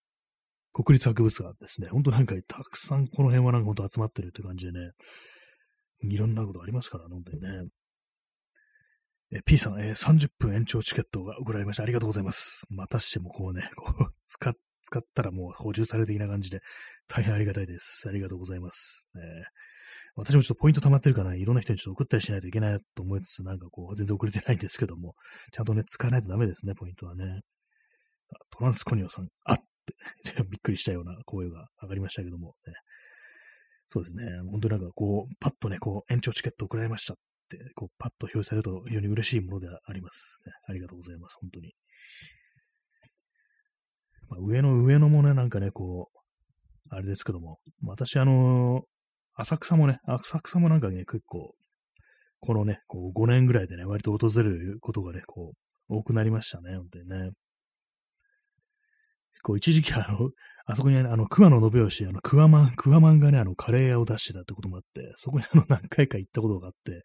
[0.72, 1.88] 国立博物館ですね。
[1.88, 4.90] ほんとなんかたくさんこの辺はなんかほんと集まってるって感じでね、
[6.02, 7.68] いろんなことありますからね、本当にね。
[9.30, 11.82] え、P さん、えー、30分延長チケットが送られました。
[11.82, 12.64] ありがとうございます。
[12.70, 14.54] またしてもこうね、こう、使っ
[14.88, 16.61] 使ったらもう補充される的な感じで、
[17.09, 18.09] 大変ありがたいです。
[18.09, 19.09] ありがとうございます。
[19.16, 19.22] えー、
[20.18, 25.14] 私もちょっとポイント溜まってるから、いろんな人にちょっと送ったりしないといけないと思いつつ、なんかこう、全然送れてないんですけども、
[25.52, 27.42] ちゃんとね、使わないとダメですね、ポイントはね。
[28.50, 29.94] トランスコニオさん、あって、
[30.50, 32.74] びっくりしたような声が上がりましたけども、ね、
[33.86, 37.16] そうですね、本当になんかこう、パッとね、こう、延長チケット送られましたっ
[37.48, 40.52] て、こう、パッと表示されると非常に嬉しいものであります、ね。
[40.66, 41.72] ありがとうございます、本当に。
[44.28, 46.18] まあ、上の上のもね、なんかね、こう、
[46.90, 48.82] あれですけども、私、あの、
[49.41, 51.55] 浅草もね、浅草もなんかね、結構、
[52.41, 55.53] このね、こう5年ぐらいでね、割と訪れることがね、こ
[55.89, 57.30] う、多くなりましたね、本当にね。
[59.43, 60.30] こう、一時期あの、
[60.66, 67.05] あそこにあの、熊野信義、あの、クワマン、クワマンがね、あの、カレー屋を出してたってこともあって、そこにあの、何回か行ったことがあって、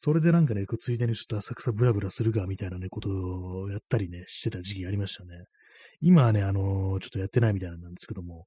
[0.00, 5.44] それでなんかね、ついでにちょっと浅草ブラブラするか、みたいなね、ことをやったりね、してた時期ありましたね。
[6.00, 8.46] 今はね、あのー、ちょっとやってないみたいなんですけども、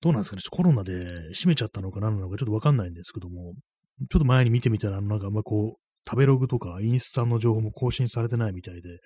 [0.00, 0.92] どうなんですかね、ちょコロナで
[1.34, 3.54] 閉めちゃったのか何なのかちょっとわかんないんですけども、
[4.10, 9.00] ちょっと前に見てみたら、あのなんかあんまこう、食べログとかインスタの情報も更新されてないみたいで、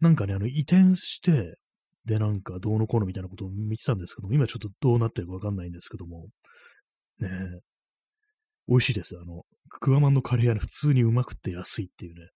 [0.00, 1.56] なんかね、あの、移転して、
[2.04, 6.28] で、なんかどうのこうのみたいなことを見てたんですけども、今ちょっとどうなってるかわかんないんですけども、
[7.18, 7.28] ね
[8.68, 9.16] 美味しいです。
[9.20, 9.42] あの、
[9.80, 12.28] クワマンのカレー屋ね、普通にうまくて安いっていうね、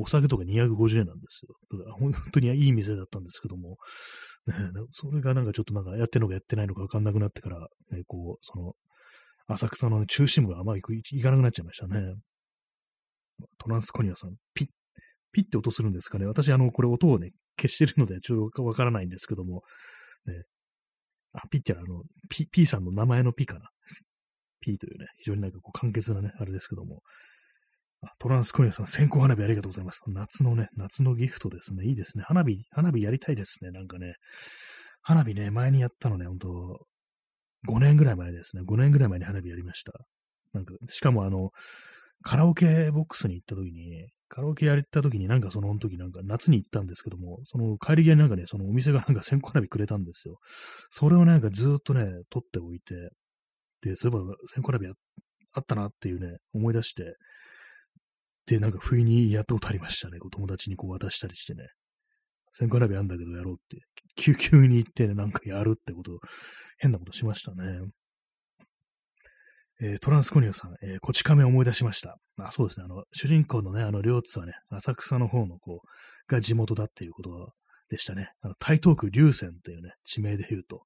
[0.00, 1.54] お酒とか250円なんですよ。
[1.78, 3.76] だから本当にいい店だったんですけども、
[4.46, 4.54] ね、
[4.92, 7.58] それがなんかちょっとなんかやってるのかやってないのかわかんなくなってから、
[7.90, 8.72] ね、こう、その、
[9.48, 12.14] 浅草の、中心部があまり行かなくなっちゃいましたね。
[13.58, 14.68] トランスコニアさん、ピッ、
[15.32, 16.26] ピッって音するんですかね。
[16.26, 17.30] 私、あの、これ音をね、
[17.60, 19.62] 消してるので、ちょっとわからないんですけども、
[20.26, 20.42] ね、
[21.32, 23.68] あ、ピッってあの、ピ、P さんの名前のピかな。
[24.60, 27.02] P というね、非常になんかこう簡潔なね、あれですけども、
[28.18, 30.02] トランスコニアさん、線香花火ありがとうございます。
[30.06, 31.84] 夏のね、夏のギフトですね。
[31.84, 32.24] いいですね。
[32.26, 33.70] 花火、花火やりたいですね。
[33.70, 34.14] なんかね、
[35.02, 36.86] 花火ね、前にやったのね、ほんと、
[37.68, 38.62] 5年ぐらい前ですね。
[38.62, 39.92] 5年ぐらい前に花火やりました。
[40.52, 41.50] なんか、しかもあの、
[42.22, 50.38] カラオケボックスに行った時に、カラオケやった時になんかその時なんか夏に行ったんですけども、その帰り際になんかね、そのお店が なんか線香花火くれたんですよ。
[50.90, 53.10] それをなんかずっとね、取っておいて、
[53.80, 54.94] で、そういえば線香花火
[55.52, 57.16] あったなっていうね、思い出して、
[58.48, 60.18] で、なんか不意にやったことありましたね。
[60.18, 61.68] こう友達にこう渡したりしてね。
[62.50, 63.84] 線香鍋あんだけどやろうって、
[64.16, 66.18] 救急に行ってね、なんかやるってこと、
[66.78, 67.80] 変なことしましたね。
[69.80, 72.16] えー、トランスコニオさん、えー、こち亀思い出しました。
[72.38, 72.84] あ、そうですね。
[72.84, 75.82] あの、主人公のね、あの、両津はね、浅草の方の子
[76.26, 77.52] が地元だっていうこと
[77.90, 78.32] でしたね。
[78.40, 80.82] あの、台東区龍泉っていうね、地名で言うと、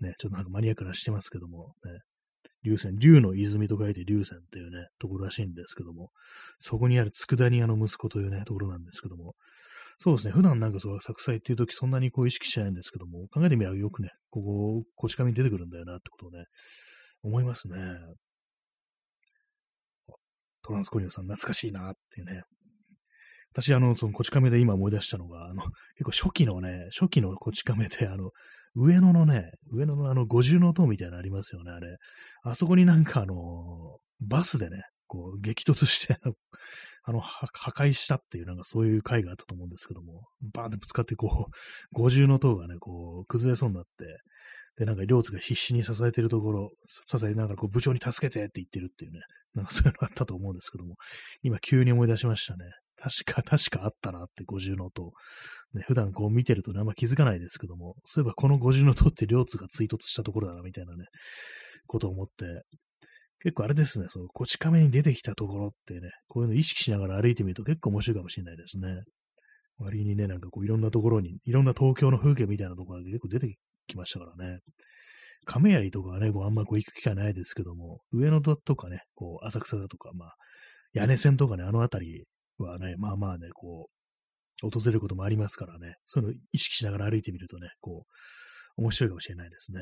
[0.00, 1.90] ね、ちょっとなんかマニアックなしてますけども、ね、
[2.66, 6.10] 竜泉、竜の泉と書いて竜泉っていうね、ところらしいんですけども、
[6.58, 9.34] そこにある佃煮屋の息子というね、ところなんですけども、
[9.98, 16.44] そうですね、普段なんかそう、作祭っていう時そんなにこう意識しないんですけども、考えてみればよくね、ここ、こち亀に出てくるんだよなってことをね、
[17.22, 17.78] 思いますね。
[20.62, 22.42] トランスコリアさん懐かしいなっていうね。
[23.52, 25.62] 私、あの、その、こち亀で今思い出したのが、あの、
[25.96, 28.32] 結構初期のね、初期のこち亀で、あの、
[28.76, 31.96] 上野のね、上野のあの五重の塔みたいなのありますよね、あれ。
[32.42, 36.18] あそこになんかあの、バスでね、こう激突して
[37.04, 41.52] あの、破壊したっていう、なんかそういう回があったと思うんですけども、バーンってぶつかってこう、
[41.92, 44.18] 五重の塔がね、こう、崩れそうになって、
[44.76, 49.20] で、なんか、両津が必死に支えてるところ、支えながら、こう、部長に助けてって言ってるっていうね、
[49.54, 50.96] なんかそういうのあったと思うんですけども、
[51.42, 52.64] 今急に思い出しましたね。
[52.98, 55.12] 確か、確かあったなって、五重塔。
[55.74, 61.04] ね、普段こう見てるとね、あんま気づかないですけども、そういえばこの五重の塔って両津が追突したところだな、みたいなね、
[61.86, 62.62] ことを思って、
[63.40, 69.02] 結構あれですね、その、こち亀に出てきたところってね、こういうの意識しながら歩いてみると結構面白いかもしれないですね。
[69.78, 73.54] 割にね、なんかこういろんなところに、いろんな東京の風景みたいなところが結構出て
[73.86, 74.60] きましたからね。
[75.44, 80.34] 亀有とかはね、こうあんまこう行く機会ないですけども、上野とかね、こう浅草だとか、まあ、
[80.92, 82.24] 屋根線とかね、あの辺り
[82.64, 83.88] はね、まあまあね、こ
[84.62, 88.06] う、訪れることもありますからね、そういうのを意識しながら歩いてみるとね、こ
[88.78, 89.80] う、面白いかもしれないですね。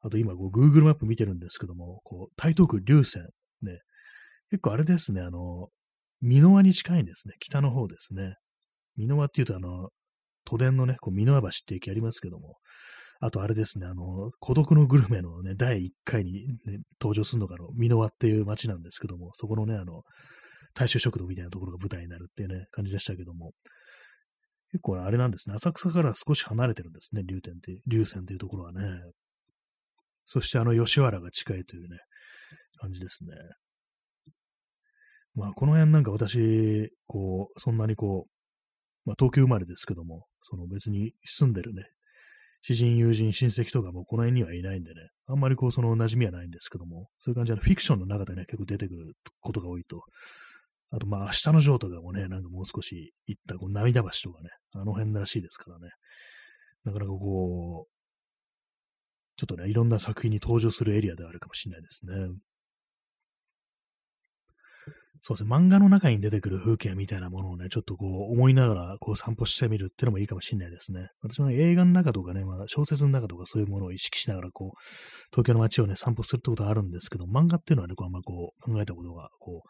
[0.00, 3.24] あと今、こう、Google マップ見てるんですけども、こう、台東区龍泉、
[3.62, 3.80] ね、
[4.50, 5.68] 結構あれですね、あの、
[6.22, 7.34] 箕輪に近いんですね。
[7.40, 8.34] 北の方ですね。
[8.96, 9.90] 箕輪っていうと、あの、
[10.44, 12.56] 都電のね、こう、箕輪橋って駅ありますけども、
[13.20, 20.02] あとあれですね、あの、孤独のグルメのね、第1回に、ね、登場するのが、あの、箕輪っていう街なんですけども、そこのね、あの、
[20.74, 23.52] 大衆食堂みたいなところが舞台になるっていうね、感じでしたけども、
[24.70, 25.56] 結構あれなんですね。
[25.56, 27.22] 浅草から少し離れてるんですね。
[27.26, 28.80] 竜天って、竜泉っていうところはね。
[30.26, 31.98] そしてあの吉原が近いというね、
[32.80, 33.30] 感じですね。
[35.34, 41.84] まあ、この辺なんか私、こう、そんなにこう、まあ、東京生まれですけども、その別に住んでるね、
[42.62, 44.96] 知人、友人、親戚とかもこの辺にはいないんでね、
[45.26, 50.02] あんまりこう、その馴染みはないんですけども、そういう感じでフィクションの中でね、結構出てくることが多いと。
[50.90, 55.88] あと、まあ、明日のジョーとかもね、なんかもう少し行った、こう、涙橋とかね、あの辺らしいですからね、
[56.84, 57.98] なかなかこう、
[59.36, 62.12] ちょっとね、いろんな作品に登場するエリアであるかもしれないですね。
[65.22, 71.08] そうですね、漫画の中に出てくる風景みたいなものをね、ちょっとこう思いながらこう散歩してみるっていうのもいいかもしれないですね。
[71.22, 74.78] 私は映画の中とかね、まあ、小説の中とかそういうものを意識しながらこう、
[75.32, 79.68] 東京の街をね、散歩するってことはあるんですけど、漫画っていうのはね、こうあんまこう考えたことがこう、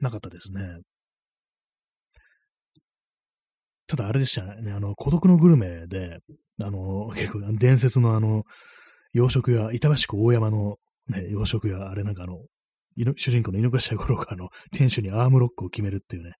[0.00, 0.80] なかったですね。
[3.86, 6.18] ただあれでしたね、あの、孤独のグルメで、
[6.62, 8.44] あの、 結構伝説のあの、
[9.12, 10.76] 洋食屋、板橋区大山の
[11.08, 12.44] ね、洋食屋、あれなんかあの、
[13.16, 16.32] 主人公の井の頭五郎があの、店主にアームロックを決めるっていうね、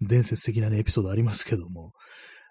[0.00, 1.92] 伝説的なね、エピソードありますけども、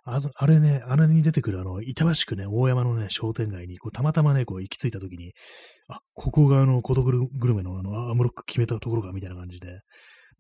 [0.04, 5.34] ああれね、あれに出てくるあの、板橋区ね、大山のね、商店街に、こう、たまたまね、こう、行き着いた時に、
[5.90, 9.82] あ、ここがあの、孤独グルメのあの、アームロック決めたところか、みたいな感じで、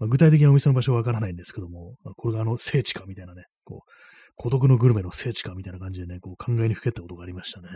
[0.01, 3.91] まあ、具体的なお店の場所はわからないんですけども、まこれがあの、聖地か、みたいなね、こう、
[4.35, 7.67] 孤独のグルメの聖地か、みたいな感じでね、こう、考えにふけったことがありましたね。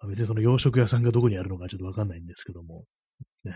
[0.00, 2.82] まあ、別にその洋食屋さんがどこにあるのかちょっとわかんないんですけども、
[3.44, 3.54] ね、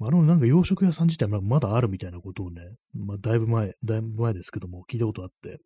[0.00, 2.60] あの、なんか洋食屋さん自体まだあるみたいなことをね、
[2.92, 5.60] まあ、だいぶ前、だいぶ前ですけども、聞いたことあって、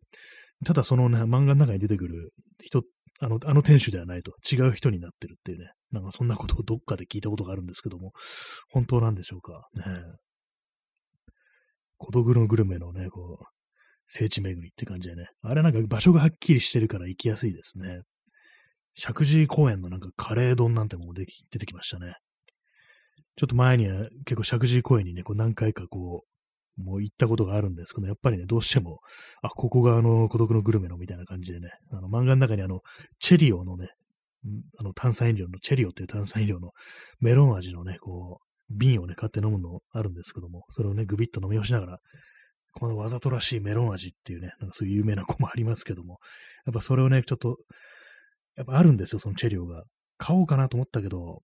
[0.64, 2.84] ただそのね、漫画の中に出てくる人、
[3.18, 8.12] あの、あの店主ではないと、違う人になってるっていうね、なんかそんなことをどっかで聞いたことがあるんですけども、
[8.70, 9.66] 本当なんでしょうか。
[9.74, 9.82] ね
[11.98, 13.44] 孤独のグルメのね、こう、
[14.06, 18.00] 聖地巡りって感じでね、あれなんか場所がはっきりしてるから行きやすいですね。
[18.96, 22.14] 石神井公園のなんかカレー丼なんても出てきましたね。
[23.36, 29.00] ちょっと前には結構石神井公園にね、こう何回かこう、もう行ったことがあるんですけど、やっぱりね、どうしても、
[29.42, 32.80] あ、ここがあの、孤独のグルメのみたいな感じでね、あの、漫画の中にあの、
[33.18, 33.88] チェリオのね、
[34.78, 36.70] あの、炭酸飲料の、チェリオっていう炭酸飲料の
[37.20, 41.98] メロン味のね、こう、瓶をね、買って飲むのあるんですけども、それをね、グビッと飲み干しながら、
[42.72, 46.18] このわざとらしいメロン味っていうね、なんかそういう有名な子もありますけども、
[46.66, 47.56] やっぱそれをね、ちょっと、
[48.56, 49.84] やっぱあるんですよ、そのチェリオが。
[50.18, 51.42] 買おうかなと思ったけど、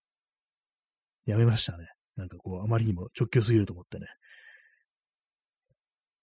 [1.27, 1.87] やめましたね。
[2.17, 4.07] なんかこう、あまりにも直球すぎると思ってね。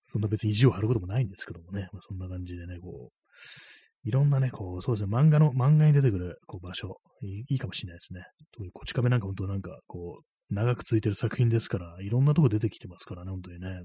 [0.05, 1.87] そんな別に意地を張ることもないんですけどもね。
[1.93, 8.25] まあ、そんな感じでね、こう、いろんなね、こう、そうですね、漫画の、漫画に出てくるこう場所い、いいかもしれないですね。
[8.51, 13.83] 特にこち亀なんか本当なんか、こう、長く続いてる作品ですから、いろんなとこ出てきてますからね、本当にね。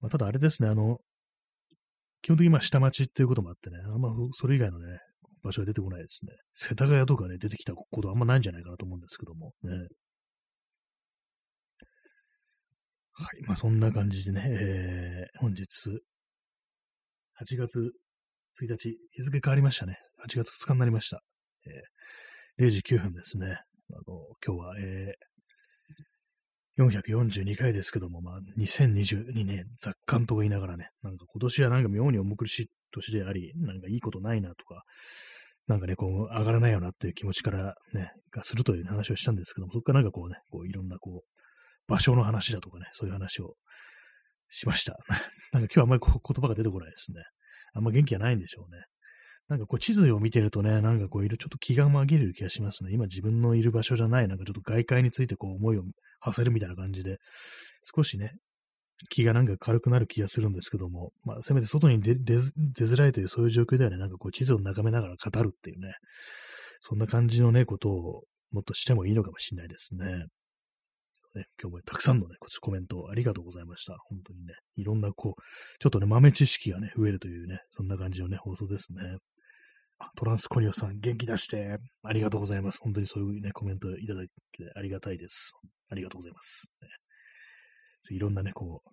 [0.00, 0.98] まあ、ただあれですね、あの、
[2.22, 4.98] 基本的にまあ下町っていうこともあってね、あんまそれ以外のね、
[5.42, 6.32] 場所が出てこないですね。
[6.52, 9.72] 世田谷とかね、出てきたことあんまないんじゃないかなと思うんですけども、ね。
[13.16, 13.42] はい。
[13.46, 15.62] まあ、そんな感じでね、えー、本日、
[17.40, 17.92] 8月
[18.62, 19.98] 1日、日付変わりましたね。
[20.26, 21.22] 8月2日になりました。
[22.58, 23.60] えー、0時9分ですね。
[23.92, 34.82] あの、今日は、えー、442回ですけども、まあ、2022年、雑感と言いながらね、なんか今年はなんか妙に重苦しい年であり、なんかいいことないなとか、
[35.66, 41.28] なんかね、こう、上がらないよなっていう気持ちからね、がするという話をしたんですけども、そこからなんかこうね、こういろんなこう、
[41.86, 43.54] 場所の話だとかね、そういう話を
[44.50, 44.96] しました。
[45.52, 47.22] なんか今日はあんまりこう言葉が出てこないですね。
[47.72, 48.84] あんま元気がないんでしょうね。
[49.48, 52.92] なんかこう地図を見てるとね、なんかこういる、ちょっと気が紛れる気がしますね。
[52.92, 55.82] 今自分のいる場所じゃない、なんかちょっと外界についてこう思いを
[56.20, 57.18] 馳せるみたいな感じで、
[57.94, 58.32] 少しね、
[59.10, 65.94] 気がなんか軽くなる気がするんですけども、まあ、せめて外に出づらいというそういう状況ではね、なんかこう地図を眺めながら語るっていうね、
[66.80, 70.06] そんな感じのね、ことをもっとしてもいいのかもしれないですね。
[71.34, 73.96] ね今日もたくさんのね、コメントありがとうございました。
[74.08, 75.42] 本当にね、いろんなこう、
[75.80, 79.18] ちょっとね、豆知識がね、増えるというね、そんな感じのね、放送ですね。
[80.16, 82.78] トランスコニオさん、元気出して、ありがとうございます。
[82.80, 84.32] 本当にそういうね、コメントいただいて
[84.74, 85.52] ありがたいです。
[85.90, 86.72] ありがとうございます。
[88.10, 88.90] いろんなね、こう、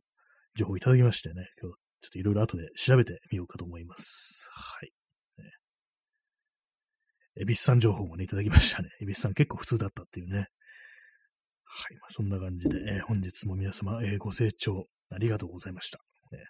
[0.56, 4.50] 情報いただきましてね、今日、ちょっといろいろ後で調べてみようかと思います。
[4.52, 4.92] はい。
[5.38, 5.52] ね、
[7.42, 8.90] エビスさん情報もね、いただきましたね。
[9.02, 10.48] エビスさん結構普通だったっていうね。
[11.66, 11.98] はい。
[11.98, 16.00] まあ、そんな感じで、えー、本日も皆様、えー、ご清聴ありがとうございました。
[16.32, 16.44] ね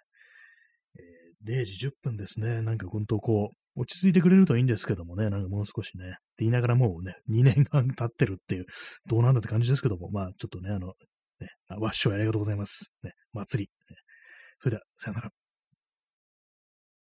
[0.96, 2.62] えー、0時10分ですね。
[2.62, 8.66] なんか本当こう、落ち着いてくれるといいんですけどもね、なんかもう少しね、って言いながらもうね、2年半経ってるっていう、
[9.06, 10.92] どうなんだって感じですけども、まあちょっとね、あの、
[11.40, 12.92] ね、わっしょいありがとうございます。
[13.02, 13.70] ね、祭り。
[14.58, 15.41] それでは、さよなら。